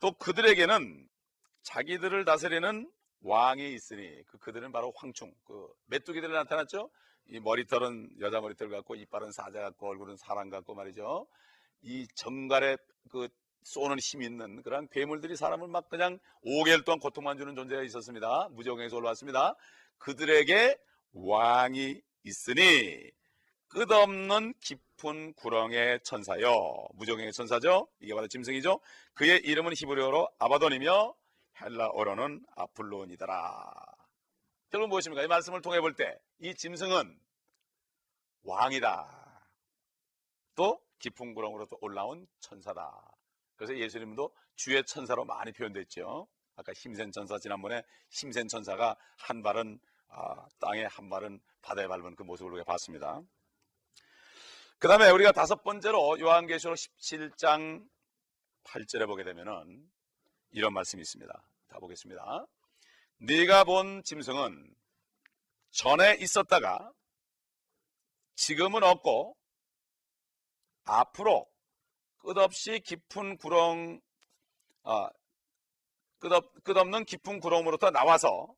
또 0.00 0.12
그들에게는 0.12 1.08
자기들을 1.62 2.24
다스리는 2.24 2.90
왕이 3.22 3.74
있으니 3.74 4.22
그 4.26 4.38
그들은 4.38 4.72
바로 4.72 4.92
황충 4.96 5.32
그 5.44 5.68
메뚜기들 5.86 6.32
나타났죠. 6.32 6.90
이 7.28 7.38
머리털은 7.40 8.10
여자 8.20 8.40
머리털 8.40 8.70
같고 8.70 8.94
이빨은 8.96 9.32
사자 9.32 9.60
같고 9.60 9.88
얼굴은 9.88 10.16
사람 10.16 10.50
같고 10.50 10.74
말이죠. 10.74 11.26
이 11.82 12.06
정갈에 12.14 12.76
그 13.10 13.28
쏘는 13.62 13.98
힘이 13.98 14.26
있는 14.26 14.62
그런 14.62 14.88
괴물들이 14.88 15.36
사람을 15.36 15.68
막 15.68 15.88
그냥 15.88 16.18
5개월 16.44 16.84
동안 16.84 16.98
고통만 16.98 17.36
주는 17.36 17.54
존재가 17.54 17.82
있었습니다. 17.82 18.48
무적에서 18.52 18.96
올라왔습니다. 18.96 19.54
그들에게 19.98 20.78
왕이 21.12 22.00
있으니 22.24 23.10
끝없는 23.68 24.54
깊은 24.60 25.34
구렁의 25.34 26.00
천사요. 26.02 26.88
무적의 26.94 27.32
천사죠. 27.32 27.86
이게 28.00 28.14
바로 28.14 28.26
짐승이죠. 28.26 28.80
그의 29.14 29.40
이름은 29.44 29.72
히브리어로 29.76 30.28
아바돈이며 30.38 31.14
헬라어로는 31.60 32.44
아플론이더라. 32.56 33.72
결국 34.70 34.88
무엇입니까? 34.88 35.22
이 35.22 35.26
말씀을 35.26 35.60
통해 35.62 35.80
볼 35.80 35.94
때 35.96 36.18
이 36.42 36.54
짐승은 36.54 37.18
왕이다. 38.42 39.42
또 40.54 40.82
깊은 40.98 41.34
구렁으로 41.34 41.66
또 41.66 41.76
올라온 41.80 42.26
천사다. 42.40 42.90
그래서 43.56 43.76
예수님도 43.76 44.34
주의 44.56 44.82
천사로 44.84 45.24
많이 45.26 45.52
표현됐죠. 45.52 46.26
아까 46.56 46.72
힘센 46.72 47.10
천사 47.12 47.38
지난번에 47.38 47.82
힘센 48.10 48.48
천사가 48.48 48.96
한 49.18 49.42
발은 49.42 49.78
아, 50.08 50.46
땅에 50.58 50.84
한 50.84 51.08
발은 51.10 51.40
바다에 51.62 51.86
밟은 51.86 52.16
그 52.16 52.22
모습을 52.22 52.52
우리가 52.52 52.64
봤습니다. 52.64 53.20
그 54.78 54.88
다음에 54.88 55.10
우리가 55.10 55.32
다섯 55.32 55.62
번째로 55.62 56.18
요한계시록 56.18 56.74
17장 56.76 57.86
8절에 58.64 59.06
보게 59.06 59.24
되면은 59.24 59.90
이런 60.52 60.72
말씀이 60.72 61.00
있습니다. 61.02 61.42
다 61.68 61.78
보겠습니다. 61.78 62.46
네가 63.18 63.64
본 63.64 64.02
짐승은 64.02 64.74
전에 65.70 66.16
있었다가 66.20 66.92
지금은 68.34 68.82
없고 68.82 69.36
앞으로 70.84 71.46
끝없이 72.18 72.80
깊은 72.80 73.36
구렁 73.36 74.00
아, 74.82 75.10
끝없, 76.18 76.64
끝없는 76.64 77.04
깊은 77.04 77.40
구렁으로부터 77.40 77.90
나와서 77.90 78.48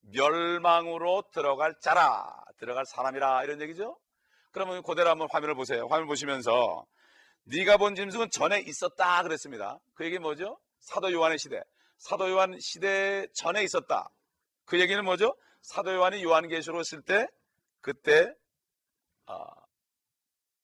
멸망으로 0.00 1.24
들어갈 1.32 1.74
자라 1.80 2.44
들어갈 2.58 2.86
사람이라 2.86 3.44
이런 3.44 3.60
얘기죠. 3.60 3.98
그러면 4.52 4.82
그대로 4.82 5.10
한번 5.10 5.28
화면을 5.30 5.54
보세요. 5.54 5.86
화면 5.88 6.06
보시면서 6.06 6.86
네가 7.44 7.76
본 7.76 7.94
짐승은 7.94 8.30
전에 8.30 8.60
있었다 8.60 9.22
그랬습니다. 9.22 9.78
그 9.94 10.04
얘기 10.04 10.18
뭐죠? 10.18 10.58
사도 10.86 11.12
요한의 11.12 11.38
시대. 11.38 11.62
사도 11.98 12.30
요한 12.30 12.58
시대 12.60 13.26
전에 13.34 13.64
있었다. 13.64 14.08
그 14.64 14.80
얘기는 14.80 15.04
뭐죠? 15.04 15.36
사도 15.60 15.92
요한이 15.92 16.22
요한계시로 16.22 16.84
쓸 16.84 17.02
때 17.02 17.26
그때 17.80 18.32
어, 19.26 19.44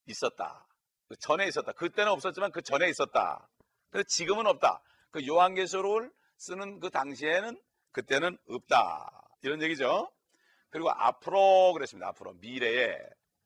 있었다. 0.07 0.65
그 1.09 1.17
전에 1.17 1.49
있었다. 1.49 1.73
그때는 1.73 2.13
없었지만 2.13 2.53
그 2.53 2.63
전에 2.63 2.89
있었다. 2.89 3.49
그래서 3.91 4.07
지금은 4.07 4.47
없다. 4.47 4.81
그 5.11 5.27
요한계시록을 5.27 6.13
쓰는 6.37 6.79
그 6.79 6.89
당시에는 6.91 7.61
그때는 7.91 8.39
없다. 8.49 9.29
이런 9.43 9.61
얘기죠. 9.61 10.09
그리고 10.71 10.91
앞으로 10.91 11.73
그랬습니다. 11.73 12.09
앞으로 12.09 12.35
미래에 12.35 12.97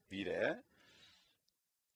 미래 0.09 0.55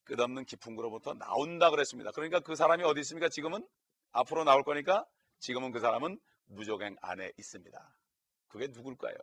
끝없는 0.05 0.47
깊은 0.47 0.75
구로부터 0.75 1.13
나온다 1.13 1.69
그랬습니다. 1.69 2.13
그러니까 2.13 2.41
그 2.41 2.57
사람이 2.57 2.83
어디 2.83 3.01
있습니까? 3.01 3.29
지금은 3.29 3.69
앞으로 4.13 4.45
나올 4.45 4.63
거니까 4.63 5.07
지금은 5.39 5.73
그 5.73 5.81
사람은 5.81 6.19
무적행 6.47 6.97
안에 7.01 7.33
있습니다. 7.39 7.97
그게 8.49 8.67
누굴까요? 8.69 9.15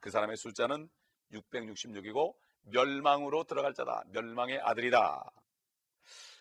그 0.00 0.10
사람의 0.10 0.36
숫자는 0.36 0.88
666이고 1.32 2.34
멸망으로 2.62 3.44
들어갈 3.44 3.74
자다. 3.74 4.04
멸망의 4.12 4.60
아들이다. 4.60 5.30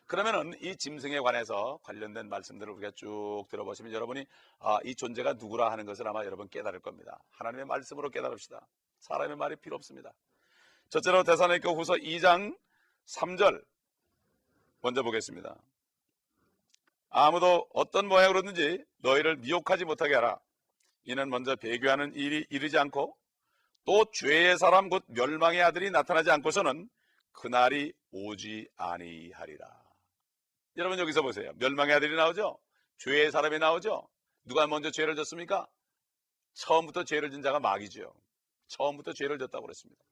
그러면은 0.06 0.54
이 0.62 0.78
짐승에 0.78 1.20
관해서 1.20 1.80
관련된 1.84 2.30
말씀들을 2.30 2.72
우리가 2.74 2.92
쭉 2.96 3.46
들어보시면 3.50 3.92
여러분이 3.92 4.26
아, 4.60 4.80
이 4.86 4.96
존재가 4.96 5.34
누구라 5.34 5.70
하는 5.70 5.86
것을 5.86 6.08
아마 6.08 6.24
여러분 6.24 6.48
깨달을 6.48 6.80
겁니다. 6.80 7.22
하나님의 7.32 7.66
말씀으로 7.66 8.10
깨달읍시다. 8.10 8.66
사람의 9.00 9.36
말이 9.36 9.58
필요 9.58 9.76
없습니다. 9.76 10.14
첫째로 10.90 11.24
대사니까 11.24 11.72
후서 11.72 11.96
2장 11.96 12.58
3절 13.06 13.64
먼저 14.82 15.04
보겠습니다. 15.04 15.58
아무도 17.10 17.68
어떤 17.74 18.08
모양으로든지 18.08 18.84
너희를 18.98 19.38
미혹하지 19.38 19.86
못하게 19.86 20.16
하라. 20.16 20.40
이는 21.04 21.30
먼저 21.30 21.56
배교하는 21.56 22.14
일이 22.16 22.46
이르지 22.50 22.78
않고 22.78 23.16
또 23.86 24.06
죄의 24.12 24.58
사람 24.58 24.90
곧 24.90 25.04
멸망의 25.08 25.62
아들이 25.62 25.90
나타나지 25.90 26.30
않고서는 26.32 26.90
그날이 27.32 27.94
오지 28.12 28.68
아니하리라. 28.76 29.66
여러분 30.76 31.00
여기서 31.00 31.22
보세요. 31.22 31.54
멸망의 31.56 31.96
아들이 31.96 32.16
나오죠? 32.16 32.60
죄의 32.98 33.32
사람이 33.32 33.60
나오죠? 33.60 34.08
누가 34.44 34.68
먼저 34.68 34.92
죄를 34.92 35.16
졌습니까? 35.16 35.68
처음부터 36.54 37.04
죄를 37.04 37.32
진 37.32 37.42
자가 37.42 37.60
마귀죠. 37.60 38.14
처음부터 38.68 39.14
죄를 39.14 39.38
졌다고 39.38 39.66
그랬습니다. 39.66 40.04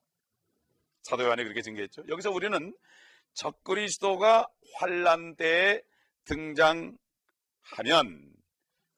사도 1.02 1.24
요한이 1.24 1.44
그렇게 1.44 1.62
증거했죠. 1.62 2.04
여기서 2.08 2.32
우리는 2.32 2.76
적그리스도가 3.34 4.48
환란 4.76 5.36
때에 5.36 5.82
등장하면 6.26 6.98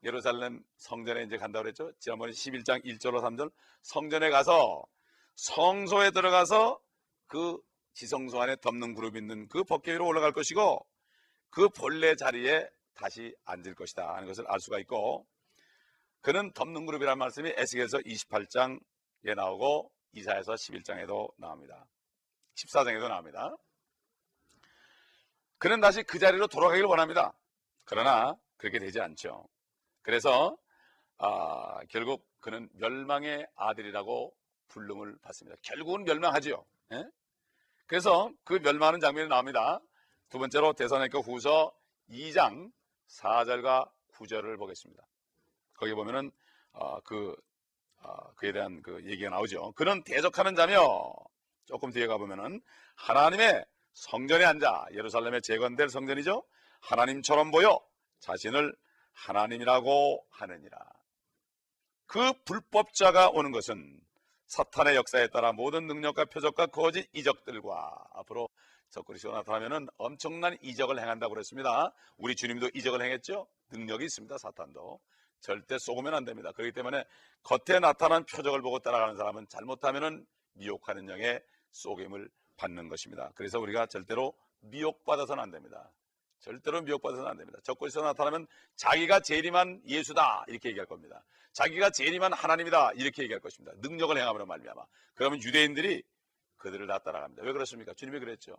예루살렘 0.03 0.63
성전에 0.77 1.23
이제 1.23 1.37
간다고 1.37 1.63
그랬죠. 1.63 1.91
지난번에 1.99 2.31
11장 2.31 2.83
1절로 2.85 3.21
3절 3.21 3.51
성전에 3.81 4.29
가서 4.29 4.85
성소에 5.35 6.11
들어가서 6.11 6.79
그 7.27 7.59
지성소 7.93 8.41
안에 8.41 8.57
덮는 8.57 8.93
그룹 8.93 9.15
있는 9.15 9.47
그 9.47 9.63
법계 9.63 9.93
위로 9.93 10.07
올라갈 10.07 10.31
것이고 10.31 10.85
그 11.49 11.69
본래 11.69 12.15
자리에 12.15 12.69
다시 12.93 13.35
앉을 13.45 13.75
것이다 13.75 14.15
하는 14.15 14.27
것을 14.27 14.45
알 14.47 14.59
수가 14.59 14.79
있고 14.79 15.25
그는 16.21 16.51
덮는 16.53 16.85
그룹이라는 16.85 17.17
말씀이 17.17 17.53
에스겔서 17.55 17.99
28장에 17.99 19.35
나오고 19.35 19.91
이사에서 20.13 20.53
11장에도 20.53 21.31
나옵니다. 21.37 21.85
14장에도 22.55 23.07
나옵니다. 23.07 23.55
그는 25.57 25.81
다시 25.81 26.03
그 26.03 26.19
자리로 26.19 26.47
돌아가기를 26.47 26.87
원합니다. 26.87 27.33
그러나 27.85 28.35
그렇게 28.57 28.79
되지 28.79 28.99
않죠. 28.99 29.47
그래서 30.01 30.57
아, 31.17 31.79
결국 31.89 32.27
그는 32.39 32.69
멸망의 32.73 33.47
아들이라고 33.55 34.35
불름을 34.67 35.17
받습니다. 35.21 35.57
결국은 35.63 36.03
멸망하지요. 36.03 36.63
예? 36.93 37.05
그래서 37.87 38.31
그 38.43 38.59
멸망하는 38.61 38.99
장면이 38.99 39.29
나옵니다. 39.29 39.79
두 40.29 40.39
번째로 40.39 40.73
대선의교 40.73 41.19
후서 41.19 41.73
2장 42.09 42.71
4절과 43.07 43.89
9절을 44.13 44.57
보겠습니다. 44.57 45.03
거기 45.73 45.93
보면은 45.93 46.31
어, 46.73 46.99
그 47.01 47.35
어, 48.01 48.33
그에 48.35 48.51
대한 48.51 48.81
그 48.81 49.03
얘기가 49.05 49.29
나오죠. 49.29 49.71
그는 49.73 50.03
대적하는 50.03 50.55
자며 50.55 51.13
조금 51.65 51.91
뒤에 51.91 52.07
가 52.07 52.17
보면은 52.17 52.61
하나님의 52.95 53.65
성전에 53.97 54.45
앉아 54.45 54.85
예루살렘에 54.93 55.41
재건될 55.41 55.89
성전이죠. 55.89 56.43
하나님처럼 56.81 57.49
보여 57.49 57.79
자신을 58.19 58.75
하나님이라고 59.13 60.23
하느니라. 60.29 60.77
그 62.05 62.31
불법자가 62.45 63.29
오는 63.29 63.51
것은 63.51 63.99
사탄의 64.45 64.95
역사에 64.95 65.27
따라 65.27 65.51
모든 65.51 65.87
능력과 65.87 66.25
표적과 66.25 66.67
거짓 66.67 67.09
이적들과 67.11 67.91
앞으로 68.13 68.47
적그리스도 68.91 69.31
나타나면은 69.31 69.87
엄청난 69.97 70.55
이적을 70.61 70.99
행한다고 70.99 71.33
그랬습니다. 71.33 71.91
우리 72.17 72.35
주님도 72.35 72.69
이적을 72.75 73.01
행했죠. 73.01 73.47
능력이 73.71 74.05
있습니다. 74.05 74.37
사탄도 74.37 74.99
절대 75.39 75.77
속으면 75.79 76.13
안 76.13 76.23
됩니다. 76.23 76.51
그렇기 76.51 76.71
때문에 76.71 77.03
겉에 77.41 77.79
나타난 77.79 78.23
표적을 78.25 78.61
보고 78.61 78.77
따라가는 78.79 79.17
사람은 79.17 79.47
잘못하면은 79.49 80.25
미혹하는 80.53 81.09
영의 81.09 81.41
속임을 81.71 82.29
받는 82.57 82.89
것입니다. 82.89 83.31
그래서 83.35 83.59
우리가 83.59 83.85
절대로 83.85 84.33
미혹받아서는 84.61 85.41
안 85.41 85.51
됩니다. 85.51 85.91
절대로 86.39 86.81
미혹받아서는 86.81 87.29
안 87.29 87.37
됩니다. 87.37 87.59
적그리스도 87.63 88.03
나타나면 88.03 88.47
자기가 88.75 89.21
재림한 89.21 89.81
예수다 89.87 90.45
이렇게 90.47 90.69
얘기할 90.69 90.85
겁니다. 90.85 91.23
자기가 91.53 91.89
재림한 91.89 92.33
하나님이다 92.33 92.93
이렇게 92.93 93.23
얘기할 93.23 93.39
것입니다. 93.41 93.75
능력을 93.81 94.15
행함으로 94.17 94.45
말미암아. 94.45 94.85
그러면 95.15 95.41
유대인들이 95.41 96.03
그들을 96.57 96.85
다 96.87 96.99
따라갑니다. 96.99 97.43
왜 97.43 97.53
그렇습니까? 97.53 97.93
주님이 97.93 98.19
그랬죠. 98.19 98.55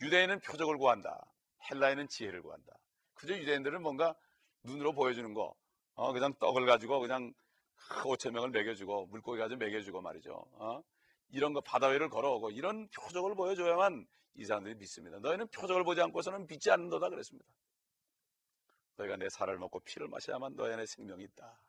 유대인은 0.00 0.40
표적을 0.40 0.78
구한다. 0.78 1.24
헬라인은 1.70 2.08
지혜를 2.08 2.42
구한다. 2.42 2.72
그저 3.14 3.36
유대인들은 3.36 3.82
뭔가 3.82 4.14
눈으로 4.62 4.92
보여주는 4.92 5.32
거, 5.34 5.54
어, 5.94 6.12
그냥 6.12 6.32
떡을 6.38 6.66
가지고 6.66 7.00
그냥 7.00 7.32
5천 8.02 8.32
명을 8.32 8.50
먹여주고 8.50 9.06
물고기 9.06 9.38
가지고 9.38 9.58
먹여주고 9.58 10.00
말이죠. 10.00 10.46
어? 10.52 10.82
이런 11.30 11.52
거 11.52 11.60
바다 11.60 11.88
위를 11.88 12.08
걸어오고 12.08 12.50
이런 12.50 12.88
표적을 12.88 13.34
보여줘야만 13.34 14.06
이 14.34 14.44
사람들이 14.44 14.74
믿습니다. 14.76 15.18
너희는 15.18 15.48
표적을 15.48 15.84
보지 15.84 16.00
않고서는 16.02 16.46
믿지 16.46 16.70
않는도다 16.70 17.08
그랬습니다. 17.08 17.48
너희가 18.96 19.16
내 19.16 19.28
살을 19.28 19.58
먹고 19.58 19.80
피를 19.80 20.08
마셔야만 20.08 20.56
너희 20.56 20.72
안에 20.72 20.86
생명이 20.86 21.24
있다. 21.24 21.60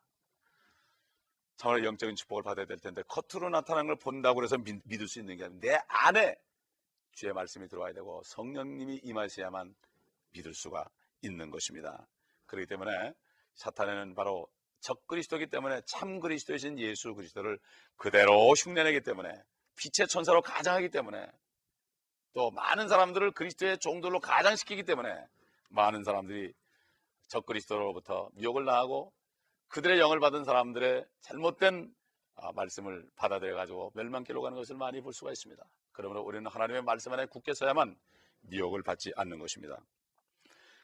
정말 1.56 1.84
영적인 1.84 2.16
축복을 2.16 2.42
받아야 2.42 2.66
될 2.66 2.78
텐데 2.78 3.02
겉으로 3.06 3.48
나타나는 3.50 3.86
걸 3.86 3.96
본다고 3.96 4.42
해서 4.42 4.58
믿, 4.58 4.80
믿을 4.84 5.06
수 5.06 5.20
있는 5.20 5.36
게 5.36 5.44
아니라 5.44 5.60
내 5.60 5.80
안에 5.86 6.36
주의 7.12 7.32
말씀이 7.32 7.68
들어와야 7.68 7.92
되고 7.92 8.22
성령님이 8.24 9.00
임하셔야만 9.04 9.74
믿을 10.32 10.54
수가 10.54 10.88
있는 11.20 11.50
것입니다. 11.50 12.06
그렇기 12.46 12.66
때문에 12.66 13.14
사탄에는 13.54 14.14
바로 14.14 14.48
적 14.80 15.06
그리스도이기 15.06 15.46
때문에 15.48 15.82
참 15.86 16.18
그리스도이신 16.18 16.78
예수 16.80 17.14
그리스도를 17.14 17.58
그대로 17.96 18.50
흉내내기 18.52 19.02
때문에 19.02 19.30
빛의 19.82 20.06
천사로 20.06 20.42
가장하기 20.42 20.90
때문에 20.90 21.26
또 22.34 22.50
많은 22.52 22.88
사람들을 22.88 23.32
그리스도의 23.32 23.78
종들로 23.78 24.20
가장시키기 24.20 24.84
때문에 24.84 25.12
많은 25.70 26.04
사람들이 26.04 26.52
적 27.26 27.44
그리스도로부터 27.46 28.30
미혹을 28.34 28.64
나하고 28.64 29.12
그들의 29.68 29.98
영을 29.98 30.20
받은 30.20 30.44
사람들의 30.44 31.04
잘못된 31.20 31.92
아, 32.36 32.52
말씀을 32.52 33.06
받아들여 33.16 33.54
가지고 33.56 33.92
멸망길로 33.94 34.40
가는 34.40 34.56
것을 34.56 34.76
많이 34.76 35.00
볼 35.00 35.12
수가 35.12 35.32
있습니다. 35.32 35.62
그러므로 35.92 36.22
우리는 36.22 36.46
하나님의 36.46 36.82
말씀 36.82 37.12
안에 37.12 37.26
굳게 37.26 37.52
서야만 37.54 37.96
미혹을 38.42 38.82
받지 38.82 39.12
않는 39.16 39.38
것입니다. 39.38 39.78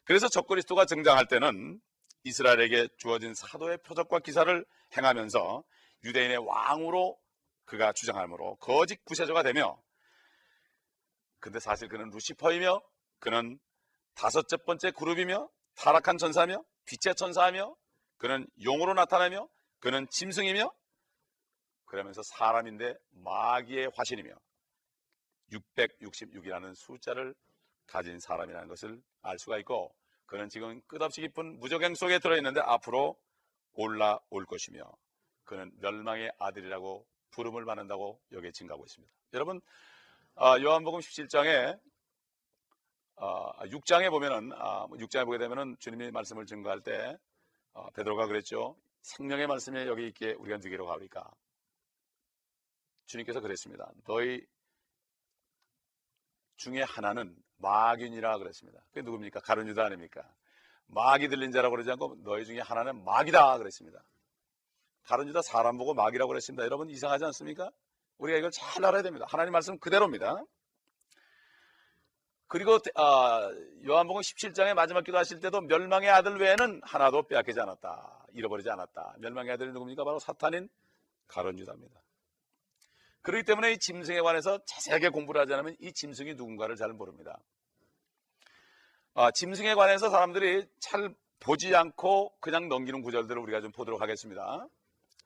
그래서 0.03 0.27
적그리스도가 0.27 0.85
등장할 0.85 1.27
때는 1.27 1.79
이스라엘에게 2.23 2.89
주어진 2.97 3.33
사도의 3.33 3.79
표적과 3.79 4.19
기사를 4.19 4.65
행하면서 4.95 5.63
유대인의 6.03 6.37
왕으로 6.37 7.17
그가 7.69 7.93
주장하므로 7.93 8.55
거짓 8.55 9.03
구세주가 9.05 9.43
되며 9.43 9.79
근데 11.39 11.59
사실 11.59 11.87
그는 11.87 12.09
루시퍼이며 12.09 12.81
그는 13.19 13.59
다섯째 14.15 14.57
번째 14.57 14.91
그룹이며 14.91 15.49
타락한 15.75 16.17
천사며 16.17 16.63
빛의 16.85 17.15
천사며 17.15 17.75
그는 18.17 18.47
용으로 18.63 18.95
나타나며 18.95 19.47
그는 19.79 20.07
짐승이며 20.09 20.73
그러면서 21.85 22.21
사람인데 22.23 22.95
마귀의 23.11 23.91
화신이며 23.95 24.33
666이라는 25.51 26.75
숫자를 26.75 27.33
가진 27.85 28.19
사람이라는 28.19 28.67
것을 28.67 29.01
알 29.21 29.37
수가 29.39 29.57
있고 29.59 29.95
그는 30.25 30.49
지금 30.49 30.81
끝없이 30.87 31.21
깊은 31.21 31.59
무적행 31.59 31.95
속에 31.95 32.19
들어있는데 32.19 32.61
앞으로 32.61 33.17
올라올 33.73 34.45
것이며 34.47 34.83
그는 35.45 35.71
멸망의 35.79 36.31
아들이라고 36.37 37.07
부름을 37.31 37.65
받는다고 37.65 38.19
여기에 38.31 38.51
증가하고 38.51 38.85
있습니다. 38.85 39.13
여러분 39.33 39.61
아, 40.35 40.57
요한복음 40.59 40.99
17장에 40.99 41.79
6장에 43.17 44.07
아, 44.07 44.09
보면은 44.09 44.49
6장에 44.49 45.21
아, 45.21 45.25
보게 45.25 45.37
되면은 45.37 45.75
주님이 45.79 46.11
말씀을 46.11 46.45
증거할 46.45 46.81
때 46.81 47.17
베드로가 47.95 48.27
그랬죠. 48.27 48.77
생명의 49.01 49.47
말씀에 49.47 49.87
여기 49.87 50.07
있게 50.07 50.33
우리가 50.33 50.57
누기로 50.57 50.85
가니까 50.85 51.29
주님께서 53.05 53.41
그랬습니다. 53.41 53.91
너희 54.05 54.45
중에 56.57 56.83
하나는 56.83 57.35
마귀니라 57.57 58.37
그랬습니다. 58.37 58.81
그게 58.89 59.01
누굽니까? 59.01 59.39
가룟 59.41 59.67
유다 59.67 59.85
아닙니까? 59.85 60.23
마귀 60.87 61.27
들린 61.27 61.51
자라고 61.51 61.75
그러지 61.75 61.91
않고 61.91 62.23
너희 62.23 62.45
중에 62.45 62.59
하나는 62.59 63.03
마귀다 63.03 63.57
그랬습니다. 63.57 64.03
가룟유다 65.03 65.41
사람 65.41 65.77
보고 65.77 65.93
마귀라고 65.93 66.29
그랬습니다. 66.29 66.63
여러분 66.63 66.89
이상하지 66.89 67.25
않습니까? 67.25 67.71
우리가 68.17 68.37
이걸 68.37 68.51
잘 68.51 68.83
알아야 68.83 69.01
됩니다. 69.01 69.25
하나님 69.29 69.53
말씀 69.53 69.79
그대로입니다. 69.79 70.43
그리고 72.47 72.79
아, 72.95 73.49
요한복음 73.85 74.21
17장의 74.21 74.73
마지막 74.73 75.03
기도하실 75.03 75.39
때도 75.39 75.61
멸망의 75.61 76.09
아들 76.09 76.37
외에는 76.39 76.81
하나도 76.83 77.27
빼앗기지 77.27 77.59
않았다. 77.59 78.25
잃어버리지 78.33 78.69
않았다. 78.69 79.15
멸망의 79.19 79.53
아들이 79.53 79.71
누굽니까? 79.71 80.03
바로 80.03 80.19
사탄인 80.19 80.67
가론 81.27 81.59
유다입니다. 81.59 82.01
그렇기 83.21 83.45
때문에 83.45 83.73
이 83.73 83.77
짐승에 83.77 84.21
관해서 84.21 84.59
자세하게 84.65 85.09
공부를 85.09 85.41
하지 85.41 85.53
않으면 85.53 85.75
이 85.79 85.93
짐승이 85.93 86.33
누군가를 86.33 86.75
잘 86.75 86.91
모릅니다. 86.93 87.39
아, 89.13 89.29
짐승에 89.31 89.75
관해서 89.75 90.09
사람들이 90.09 90.65
잘 90.79 91.13
보지 91.39 91.75
않고 91.75 92.35
그냥 92.39 92.67
넘기는 92.67 93.01
구절들을 93.01 93.39
우리가 93.41 93.61
좀 93.61 93.71
보도록 93.71 94.01
하겠습니다. 94.01 94.67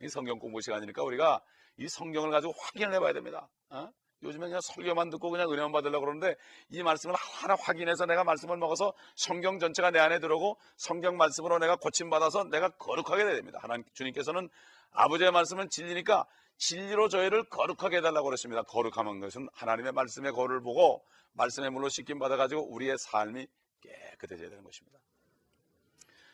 이 0.01 0.09
성경 0.09 0.39
공부 0.39 0.61
시간이니까 0.61 1.03
우리가 1.03 1.41
이 1.77 1.87
성경을 1.87 2.31
가지고 2.31 2.53
확인을 2.57 2.93
해봐야 2.95 3.13
됩니다. 3.13 3.49
어? 3.69 3.89
요즘에 4.23 4.47
그냥 4.47 4.61
설교만 4.61 5.09
듣고 5.09 5.29
그냥 5.29 5.51
은혜만 5.51 5.71
받으려고 5.71 6.05
그러는데 6.05 6.35
이 6.69 6.81
말씀을 6.81 7.13
하나 7.15 7.55
확인해서 7.55 8.05
내가 8.05 8.23
말씀을 8.23 8.57
먹어서 8.57 8.93
성경 9.15 9.59
전체가 9.59 9.91
내 9.91 9.99
안에 9.99 10.19
들어오고 10.19 10.57
성경 10.77 11.17
말씀으로 11.17 11.59
내가 11.59 11.75
고침받아서 11.75 12.45
내가 12.45 12.69
거룩하게 12.69 13.25
됩니다. 13.25 13.59
하나님 13.61 13.83
주님께서는 13.93 14.49
아버지의 14.91 15.31
말씀은 15.31 15.69
진리니까 15.69 16.25
진리로 16.57 17.09
저희를 17.09 17.49
거룩하게 17.49 17.97
해달라고 17.97 18.25
그랬습니다. 18.25 18.63
거룩함은 18.63 19.19
것은 19.19 19.49
하나님의 19.53 19.91
말씀의 19.91 20.31
거를 20.31 20.61
보고 20.61 21.03
말씀의 21.33 21.71
물로 21.71 21.89
씻김 21.89 22.19
받아가지고 22.19 22.73
우리의 22.73 22.95
삶이 22.97 23.47
깨끗해져야 23.81 24.49
되는 24.49 24.63
것입니다. 24.63 24.99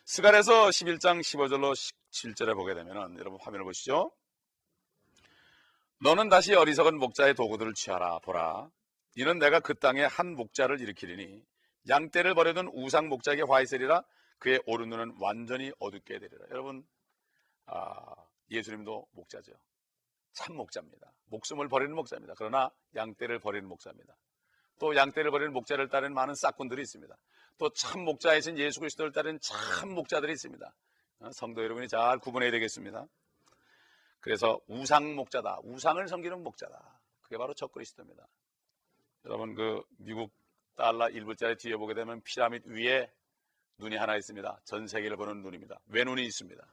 스갈에서 0.09 0.69
11장 0.69 1.19
15절로 1.19 1.75
17절에 2.09 2.55
보게 2.55 2.73
되면 2.73 3.15
여러분 3.19 3.39
화면을 3.39 3.63
보시죠. 3.63 4.11
너는 6.01 6.29
다시 6.29 6.55
어리석은 6.55 6.97
목자의 6.97 7.35
도구들을 7.35 7.75
취하라 7.75 8.17
보라. 8.17 8.71
이는 9.17 9.37
내가 9.37 9.59
그 9.59 9.75
땅에 9.75 10.03
한 10.03 10.33
목자를 10.33 10.81
일으키리니 10.81 11.45
양떼를 11.87 12.33
버려둔 12.33 12.71
우상 12.73 13.07
목자에게 13.07 13.43
화 13.43 13.61
있으리라 13.61 14.03
그의 14.39 14.59
오른 14.65 14.89
눈은 14.89 15.17
완전히 15.19 15.71
어둡게 15.77 16.17
되리라. 16.17 16.43
여러분 16.49 16.83
아, 17.67 18.15
예수님도 18.49 19.05
목자죠. 19.11 19.51
참 20.33 20.55
목자입니다. 20.55 21.13
목숨을 21.25 21.67
버리는 21.67 21.93
목자입니다. 21.93 22.33
그러나 22.35 22.71
양떼를 22.95 23.37
버리는 23.37 23.69
목자입니다. 23.69 24.17
또 24.79 24.95
양떼를 24.95 25.29
버리는 25.29 25.53
목자를 25.53 25.87
따르는 25.89 26.15
많은 26.15 26.33
싹군들이 26.33 26.81
있습니다. 26.81 27.15
또 27.59 27.69
참 27.69 28.05
목자이신 28.05 28.57
예수 28.57 28.79
그리스도를 28.79 29.11
따르는 29.11 29.39
참 29.41 29.93
목자들이 29.93 30.31
있습니다. 30.31 30.73
어, 31.19 31.31
성도 31.33 31.61
여러분이 31.61 31.89
잘 31.89 32.17
구분해야 32.17 32.51
되겠습니다. 32.51 33.05
그래서 34.21 34.59
우상 34.67 35.15
목자다. 35.15 35.59
우상을 35.63 36.07
섬기는 36.07 36.41
목자다. 36.41 36.99
그게 37.21 37.37
바로 37.37 37.53
적그리스도입니다. 37.53 38.27
여러분 39.25 39.53
그 39.53 39.83
미국 39.97 40.31
달러 40.75 41.07
1불짜리 41.07 41.59
뒤에 41.59 41.75
보게 41.75 41.93
되면 41.93 42.21
피라미드 42.21 42.69
위에 42.69 43.11
눈이 43.77 43.97
하나 43.97 44.15
있습니다. 44.15 44.61
전 44.63 44.87
세계를 44.87 45.17
보는 45.17 45.41
눈입니다. 45.41 45.79
왜 45.87 46.05
눈이 46.05 46.25
있습니다. 46.25 46.65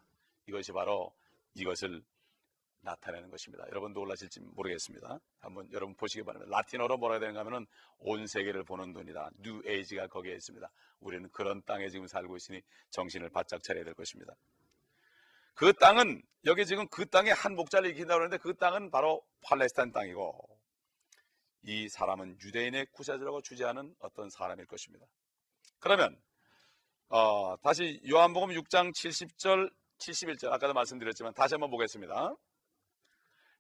이것이 0.47 0.73
바로 0.73 1.13
이것을 1.55 2.03
나타내는 2.81 3.31
것입니다. 3.31 3.65
여러분 3.71 3.93
놀라실지 3.93 4.41
모르겠습니다. 4.41 5.19
한번 5.41 5.71
여러분 5.73 5.95
보시기 5.97 6.25
바랍니다. 6.25 6.57
라틴어로 6.57 6.97
뭐라 6.99 7.15
해야 7.15 7.21
되는가 7.21 7.41
하면 7.41 7.67
온 7.99 8.27
세계를 8.27 8.65
보는 8.65 8.93
눈이다. 8.93 9.31
뉴 9.39 9.63
에이지가 9.65 10.09
거기에 10.09 10.35
있습니다. 10.35 10.71
우리는 11.01 11.29
그런 11.31 11.63
땅에 11.65 11.89
지금 11.89 12.07
살고 12.07 12.37
있으니 12.37 12.63
정신을 12.91 13.31
바짝 13.31 13.63
차려야 13.63 13.85
될 13.85 13.95
것입니다. 13.95 14.35
그 15.55 15.73
땅은 15.73 16.23
여기 16.45 16.67
지금 16.67 16.87
그 16.89 17.07
땅에 17.07 17.31
한 17.31 17.57
목자를 17.57 17.89
일으킨다고 17.91 18.21
하는데 18.21 18.37
그 18.39 18.55
땅은 18.55 18.91
바로 18.91 19.23
팔레스타인 19.43 19.91
땅이고 19.91 20.57
이 21.63 21.89
사람은 21.89 22.39
유대인의 22.41 22.87
구세주라고 22.93 23.43
주장하는 23.43 23.95
어떤 24.01 24.31
사람일 24.31 24.67
것입니다. 24.67 25.07
그러면 25.79 26.17
어, 27.09 27.57
다시 27.63 28.01
요한복음 28.09 28.51
6장 28.51 28.93
70절 28.95 29.73
71절 29.99 30.53
아까도 30.53 30.75
말씀드렸지만 30.75 31.33
다시 31.35 31.55
한번 31.55 31.71
보겠습니다. 31.71 32.35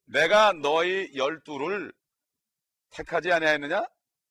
내가 0.07 0.53
너희 0.53 1.11
열두를 1.17 1.93
택하지 2.91 3.33
아니하였느냐? 3.33 3.85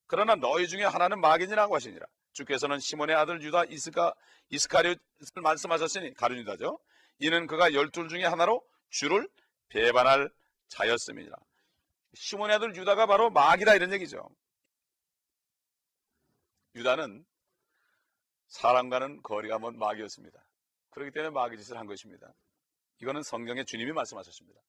그러나 0.06 0.34
너희 0.34 0.68
중에 0.68 0.84
하나는 0.84 1.20
마귀니라고 1.20 1.74
하시니라. 1.74 2.06
주께서는 2.32 2.78
시몬의 2.78 3.16
아들 3.16 3.42
유다 3.42 3.64
이스카 3.64 4.14
이스카리옷을 4.50 4.98
말씀하셨으니 5.42 6.14
가룟 6.14 6.38
유다죠. 6.38 6.78
이는 7.18 7.46
그가 7.46 7.72
열둘 7.72 8.08
중에 8.08 8.24
하나로 8.24 8.64
주를 8.90 9.28
배반할 9.68 10.30
자였음이니라. 10.68 11.36
시몬의 12.14 12.56
아들 12.56 12.76
유다가 12.76 13.06
바로 13.06 13.30
마귀다 13.30 13.74
이런 13.74 13.92
얘기죠. 13.92 14.28
유다는 16.74 17.24
사람과는 18.48 19.22
거리가 19.22 19.58
먼 19.58 19.78
마귀였습니다. 19.78 20.44
그렇기 20.90 21.10
때문에 21.12 21.30
마귀 21.30 21.56
짓을 21.56 21.76
한 21.76 21.86
것입니다. 21.86 22.32
이거는 23.00 23.22
성경에 23.22 23.64
주님이 23.64 23.92
말씀하셨습니다. 23.92 24.60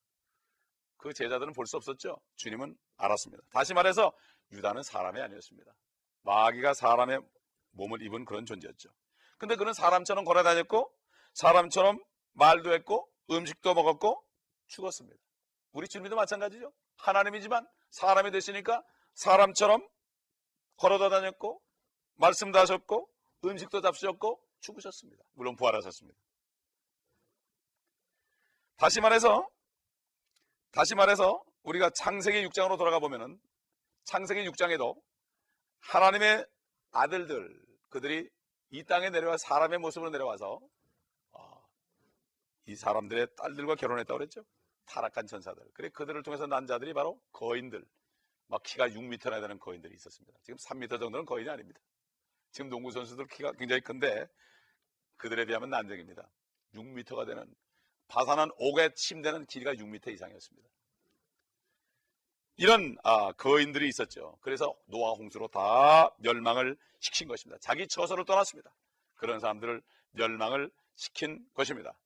그 0.98 1.14
제자들은 1.14 1.54
볼 1.54 1.66
수 1.68 1.78
없었죠. 1.78 2.18
주님은 2.36 2.78
알았습니다. 2.98 3.44
다시 3.52 3.74
말해서 3.74 4.12
유다는 4.52 4.84
사람이 4.84 5.20
아니었습니다. 5.22 5.72
마귀가 6.24 6.74
사람의 6.74 7.22
몸을 7.72 8.02
입은 8.02 8.26
그런 8.26 8.46
존재였죠. 8.46 8.90
근데 9.38 9.56
그는 9.56 9.74
사람처럼 9.74 10.26
걸어 10.26 10.44
다녔고 10.44 10.92
사람처럼 11.34 12.04
말도 12.34 12.74
했고 12.74 13.10
음식도 13.30 13.74
먹었고 13.74 14.24
죽었습니다. 14.68 15.18
우리 15.74 15.88
주님도 15.88 16.16
마찬가지죠. 16.16 16.72
하나님이지만 16.98 17.68
사람이 17.92 18.32
되시니까 18.32 18.84
사람처럼 19.14 19.88
걸어 20.78 20.98
다녔고 21.10 21.62
말씀도 22.16 22.58
하셨고 22.60 23.10
음식도 23.46 23.82
잡수셨고 23.82 24.42
죽으셨습니다. 24.62 25.24
물론 25.34 25.56
부활하셨습니다. 25.56 26.18
다시 28.78 29.02
말해서 29.02 29.48
다시 30.72 30.96
말해서 30.96 31.44
우리가 31.64 31.90
창세기 31.96 32.48
6장으로 32.48 32.78
돌아가 32.78 33.00
보면은 33.00 33.40
창세기 34.06 34.48
6장에도 34.50 34.96
하나님의 35.80 36.46
아들들 36.92 37.62
그들이 37.90 38.30
이 38.70 38.84
땅에 38.84 39.10
내려와 39.10 39.38
사람의 39.38 39.80
모습으로 39.80 40.10
내려와서 40.10 40.60
어, 41.32 41.66
이 42.66 42.76
사람들의 42.76 43.28
딸들과 43.36 43.76
결혼했다고 43.76 44.18
그랬죠. 44.18 44.44
타락한 44.86 45.28
천사들. 45.28 45.64
그래 45.74 45.90
그들을 45.90 46.22
통해서 46.24 46.48
난 46.48 46.66
자들이 46.66 46.94
바로 46.94 47.20
거인들. 47.32 47.86
막 48.48 48.64
키가 48.64 48.90
6m나 48.90 49.42
되는 49.42 49.60
거인들이 49.60 49.94
있었습니다. 49.96 50.38
지금 50.44 50.58
3m 50.58 51.00
정도는 51.00 51.26
거인이 51.26 51.50
아닙니다. 51.50 51.80
지금 52.52 52.70
농구 52.70 52.92
선수들 52.92 53.28
키가 53.28 53.52
굉장히 53.54 53.82
큰데 53.82 54.28
그들에 55.18 55.46
비하면 55.46 55.70
난쟁입니다. 55.70 56.30
6m가 56.74 57.26
되는 57.26 57.54
파산한 58.08 58.52
옥에 58.58 58.94
침대는 58.96 59.46
길이가 59.46 59.74
6m 59.74 60.14
이상이었습니다. 60.14 60.70
이런 62.58 62.98
아, 63.04 63.32
거인들이 63.34 63.88
있었죠. 63.88 64.38
그래서 64.42 64.76
노아 64.86 65.12
홍수로 65.12 65.48
다 65.50 66.10
멸망을 66.18 66.76
시킨 67.00 67.28
것입니다. 67.28 67.60
자기 67.62 67.88
처소를 67.88 68.26
떠났습니다. 68.26 68.72
그런 69.16 69.40
사람들을 69.40 69.82
멸망을 70.12 70.72
시킨 70.96 71.48
것입니다. 71.54 71.98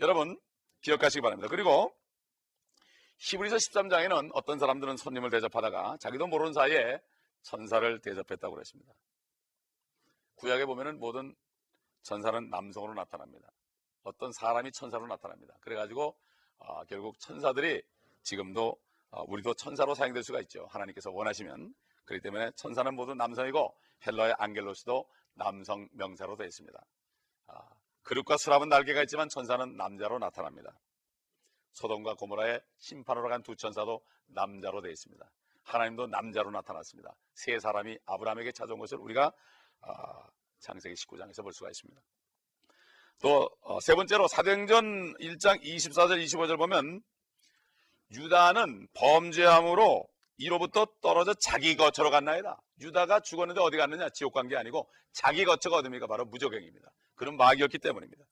여러분 0.00 0.40
기억하시기 0.80 1.20
바랍니다. 1.20 1.48
그리고 1.48 1.94
히브리서 3.18 3.56
13장에는 3.56 4.30
어떤 4.32 4.58
사람들은 4.58 4.96
손님을 4.96 5.30
대접하다가 5.30 5.98
자기도 6.00 6.26
모르는 6.26 6.52
사이에 6.52 7.00
천사를 7.42 8.00
대접했다고 8.00 8.54
그랬습니다. 8.54 8.92
구약에 10.36 10.64
보면은 10.64 10.98
모든 10.98 11.34
천사는 12.02 12.48
남성으로 12.48 12.94
나타납니다. 12.94 13.50
어떤 14.02 14.32
사람이 14.32 14.72
천사로 14.72 15.06
나타납니다. 15.06 15.54
그래가지고 15.60 16.16
어, 16.58 16.84
결국 16.84 17.18
천사들이 17.18 17.82
지금도 18.22 18.76
어, 19.10 19.24
우리도 19.26 19.54
천사로 19.54 19.94
사용될 19.94 20.22
수가 20.22 20.40
있죠. 20.42 20.66
하나님께서 20.66 21.10
원하시면 21.10 21.74
그렇기 22.04 22.22
때문에 22.22 22.50
천사는 22.52 22.94
모두 22.94 23.14
남성이고 23.14 23.76
헬러의 24.06 24.34
안겔로스도 24.38 25.08
남성 25.34 25.88
명사로 25.92 26.36
되어 26.36 26.46
있습니다. 26.46 26.78
아, 27.46 27.68
그릇과 28.02 28.36
수랍은 28.36 28.68
날개가 28.68 29.02
있지만 29.02 29.28
천사는 29.28 29.76
남자로 29.76 30.18
나타납니다. 30.18 30.78
소돔과 31.72 32.14
고모라의 32.14 32.60
심판으로 32.78 33.28
간 33.28 33.42
두 33.42 33.54
천사도 33.56 34.04
남자로 34.26 34.80
되어 34.80 34.90
있습니다. 34.90 35.30
하나님도 35.62 36.08
남자로 36.08 36.50
나타났습니다. 36.50 37.14
세 37.34 37.58
사람이 37.58 37.98
아브라함에게 38.06 38.52
찾아온 38.52 38.78
것을 38.80 38.98
우리가 38.98 39.32
아, 39.82 40.28
창세기 40.58 40.94
19장에서 40.94 41.42
볼 41.42 41.52
수가 41.52 41.70
있습니다. 41.70 42.00
또세 43.20 43.92
어, 43.92 43.96
번째로 43.96 44.28
사도행전 44.28 45.14
1장 45.18 45.62
24절 45.62 46.24
25절 46.24 46.56
보면 46.56 47.02
유다는 48.12 48.88
범죄함으로 48.94 50.06
이로부터 50.38 50.86
떨어져 51.02 51.34
자기 51.34 51.76
거처로 51.76 52.10
갔나이다. 52.10 52.58
유다가 52.80 53.20
죽었는데 53.20 53.60
어디 53.60 53.76
갔느냐? 53.76 54.08
지옥 54.10 54.32
간 54.32 54.48
게 54.48 54.56
아니고 54.56 54.90
자기 55.12 55.44
거처가 55.44 55.76
어딥니까? 55.78 56.06
바로 56.06 56.24
무적행입니다. 56.24 56.90
그런 57.14 57.36
마귀였기 57.36 57.78
때문입니다. 57.78 58.24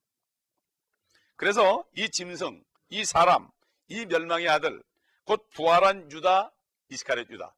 그래서 1.36 1.84
이 1.94 2.08
짐승, 2.08 2.64
이 2.88 3.04
사람, 3.04 3.50
이 3.88 4.06
멸망의 4.06 4.48
아들, 4.48 4.82
곧 5.24 5.46
부활한 5.50 6.10
유다, 6.10 6.50
이스카렛 6.88 7.28
유다, 7.30 7.54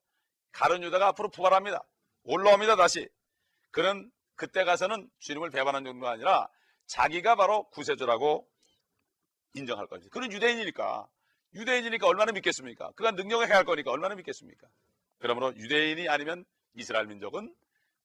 가른 0.51 0.83
유다가 0.83 1.07
앞으로 1.07 1.29
부활합니다. 1.29 1.81
올라옵니다, 2.23 2.75
다시. 2.75 3.07
그는 3.71 4.11
그때 4.35 4.65
가서는 4.65 5.09
주님을 5.19 5.49
배반한 5.49 5.85
정도가 5.85 6.11
아니라 6.11 6.49
자기가 6.91 7.35
바로 7.35 7.69
구세주라고 7.69 8.45
인정할 9.53 9.87
겁니다. 9.87 10.09
그는 10.11 10.31
유대인이니까 10.31 11.07
유대인이니까 11.53 12.05
얼마나 12.05 12.33
믿겠습니까? 12.33 12.91
그가 12.91 13.11
능력을 13.11 13.45
행할 13.45 13.63
거니까 13.63 13.91
얼마나 13.91 14.15
믿겠습니까? 14.15 14.67
그러므로 15.19 15.55
유대인이 15.55 16.09
아니면 16.09 16.43
이스라엘 16.73 17.07
민족은 17.07 17.55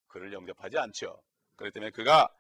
그를 0.07 0.33
영접하지 0.33 0.79
않죠. 0.79 1.21
그렇기 1.57 1.75
때문에 1.75 1.91
그가 1.91 2.33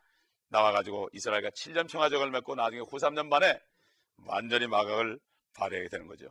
나와가지고 0.48 1.09
이스라엘과 1.12 1.50
7년 1.50 1.90
평화적을 1.90 2.30
맺고 2.30 2.54
나중에 2.54 2.80
후 2.80 2.96
3년 2.96 3.26
만에 3.26 3.61
완전히 4.26 4.68
마각을 4.68 5.18
발휘하게 5.54 5.88
되는 5.88 6.06
거죠. 6.06 6.28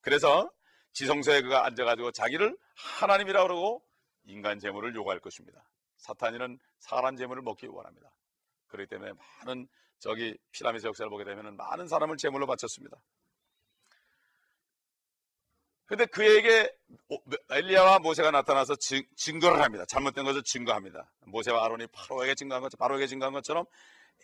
그래서 0.00 0.48
지성소에 0.92 1.42
그가 1.42 1.66
앉아가지고 1.66 2.12
자기를 2.12 2.56
하나님이라 2.76 3.42
그러고 3.42 3.84
인간 4.24 4.60
재물을 4.60 4.94
요구할 4.94 5.18
것입니다. 5.18 5.68
사탄이는 5.96 6.60
사람 6.78 7.16
재물을 7.16 7.42
먹기 7.42 7.66
원합니다. 7.66 8.12
그렇기 8.68 8.88
때문에 8.88 9.12
많은 9.44 9.68
저기 9.98 10.36
피라미드 10.52 10.86
역사를 10.86 11.08
보게 11.10 11.24
되면 11.24 11.56
많은 11.56 11.88
사람을 11.88 12.16
제물로 12.16 12.46
바쳤습니다. 12.46 12.96
근데 15.86 16.04
그에게 16.04 16.70
엘리야와 17.50 18.00
모세가 18.00 18.30
나타나서 18.30 18.76
증거를 19.16 19.62
합니다. 19.62 19.86
잘못된 19.86 20.26
것을 20.26 20.42
증거합니다. 20.42 21.10
모세와 21.20 21.64
아론이 21.64 21.86
바로에게 21.86 22.34
증거한 22.34 22.62
것처럼 22.62 22.78
바로에게 22.78 23.06
증거한 23.06 23.32
것처럼 23.32 23.64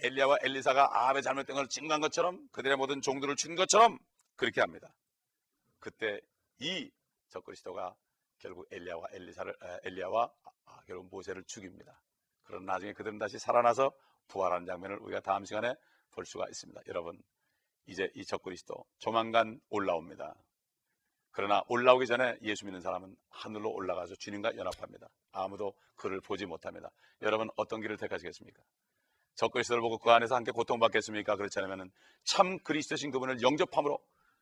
엘리야와 0.03 0.39
엘리사가 0.43 0.91
아합의 0.93 1.23
잘못된 1.23 1.57
것을 1.57 1.69
증거한 1.69 2.03
것처럼 2.03 2.47
그들의 2.53 2.77
모든 2.77 3.01
종들을 3.01 3.35
준 3.37 3.55
것처럼 3.55 3.99
그렇게 4.37 4.61
합니다. 4.61 4.95
그때 5.79 6.21
이 6.59 6.91
적그리스도가 7.31 7.95
결국 8.39 8.69
엘리야와 8.71 9.07
엘리사를 9.13 9.55
엘리야와 9.85 10.31
아, 10.67 10.81
결국 10.87 11.09
모세를 11.11 11.45
죽입니다. 11.45 11.99
그런 12.43 12.67
나중에 12.67 12.93
그들은 12.93 13.19
다시 13.19 13.39
살아나서 13.39 13.91
부활하는 14.29 14.67
장면을 14.67 14.99
우리가 14.99 15.21
다음 15.21 15.45
시간에 15.45 15.75
볼 16.13 16.27
수가 16.27 16.47
있습니다. 16.49 16.81
여러분, 16.89 17.21
이제 17.87 18.11
이 18.15 18.25
적그리스도 18.25 18.85
조만간 18.99 19.61
올라옵니다. 19.69 20.35
그러나 21.31 21.63
올라오기 21.69 22.07
전에 22.07 22.39
예수 22.43 22.65
믿는 22.65 22.81
사람은 22.81 23.17
하늘로 23.29 23.73
올라가서 23.73 24.15
주님과 24.17 24.57
연합합니다. 24.57 25.09
아무도 25.33 25.75
그를 25.97 26.21
보지 26.21 26.47
못합니다. 26.47 26.91
여러분 27.23 27.51
어떤 27.57 27.81
길을 27.81 27.97
택하시겠습니까? 27.97 28.63
적그리스도를 29.35 29.81
보고 29.81 29.99
그 29.99 30.11
안에서 30.11 30.37
함께 30.37 30.53
고통받겠습니까? 30.53 31.35
그렇지 31.35 31.59
않으면 31.59 31.91
참 32.23 32.59
그리스도신 32.61 33.11
그분을 33.11 33.43
영접함으로 33.43 33.99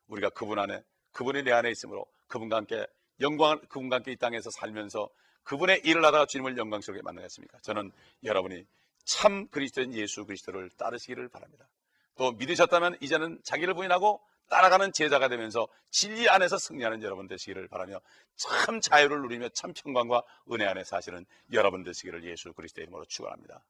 우리가 0.07 0.29
그분 0.29 0.59
안에 0.59 0.83
그분이 1.13 1.43
내 1.43 1.51
안에 1.51 1.71
있으므로 1.71 2.05
그분과 2.27 2.57
함께 2.57 2.85
영광 3.21 3.59
그분과 3.61 3.97
함께 3.97 4.11
이 4.11 4.15
땅에서 4.15 4.51
살면서 4.51 5.09
그분의 5.43 5.81
일을 5.83 6.05
하다가 6.05 6.27
주님을 6.27 6.57
영광스럽게 6.57 7.01
만나겠습니까? 7.01 7.57
저는 7.63 7.91
여러분이 8.23 8.65
참 9.05 9.47
그리스도인 9.49 9.93
예수 9.93 10.25
그리스도를 10.25 10.69
따르시기를 10.71 11.29
바랍니다. 11.29 11.67
또 12.15 12.31
믿으셨다면 12.33 12.97
이제는 13.01 13.41
자기를 13.43 13.73
부인하고 13.73 14.21
따라가는 14.49 14.91
제자가 14.93 15.29
되면서 15.29 15.67
진리 15.89 16.29
안에서 16.29 16.57
승리하는 16.57 17.01
여러분 17.01 17.27
되시기를 17.27 17.67
바라며 17.67 17.99
참 18.35 18.81
자유를 18.81 19.21
누리며 19.21 19.49
참 19.49 19.73
평강과 19.73 20.21
은혜 20.51 20.65
안에 20.65 20.83
사시는 20.83 21.25
여러분 21.53 21.83
되시기를 21.83 22.23
예수 22.25 22.53
그리스도의 22.53 22.83
이름으로 22.83 23.05
축원합니다. 23.05 23.63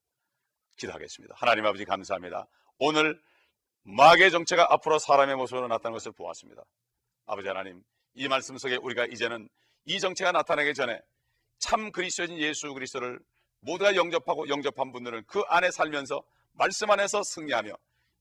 기도하겠습니다. 0.75 1.35
하나님 1.37 1.65
아버지 1.65 1.85
감사합니다. 1.85 2.47
오늘 2.79 3.21
마귀의 3.83 4.31
정체가 4.31 4.67
앞으로 4.73 4.99
사람의 4.99 5.35
모습으로 5.35 5.67
나타나는 5.67 5.93
것을 5.93 6.11
보았습니다. 6.13 6.63
아버지 7.25 7.47
하나님, 7.47 7.83
이 8.15 8.27
말씀 8.27 8.57
속에 8.57 8.77
우리가 8.77 9.05
이제는 9.05 9.47
이 9.85 9.99
정체가 9.99 10.31
나타나기 10.31 10.73
전에 10.73 11.01
참 11.59 11.91
그리스도인 11.91 12.37
예수 12.39 12.73
그리스도를 12.73 13.19
모두가 13.63 13.95
영접하고 13.95 14.47
영접한 14.49 14.91
분들은 14.91 15.23
그 15.27 15.41
안에 15.47 15.71
살면서 15.71 16.23
말씀 16.53 16.91
안에서 16.91 17.23
승리하며 17.23 17.71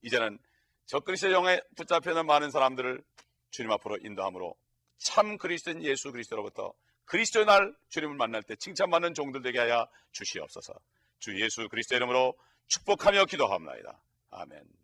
이제는 0.01 0.39
저 0.85 0.99
그리스도의 0.99 1.33
영에 1.33 1.61
붙잡혀 1.75 2.11
있는 2.11 2.25
많은 2.25 2.51
사람들을 2.51 3.03
주님 3.51 3.71
앞으로 3.71 3.97
인도함으로 4.01 4.55
참 4.97 5.37
그리스도인 5.37 5.83
예수 5.83 6.11
그리스도로부터 6.11 6.73
그리스도의 7.05 7.45
날 7.45 7.75
주님을 7.89 8.15
만날 8.15 8.41
때 8.43 8.55
칭찬받는 8.55 9.13
종들 9.13 9.41
되게 9.41 9.59
하여 9.59 9.87
주시옵소서. 10.11 10.73
주 11.19 11.39
예수 11.39 11.67
그리스도 11.69 11.95
이름으로 11.95 12.33
축복하며 12.67 13.25
기도합니다. 13.25 14.01
아멘. 14.31 14.82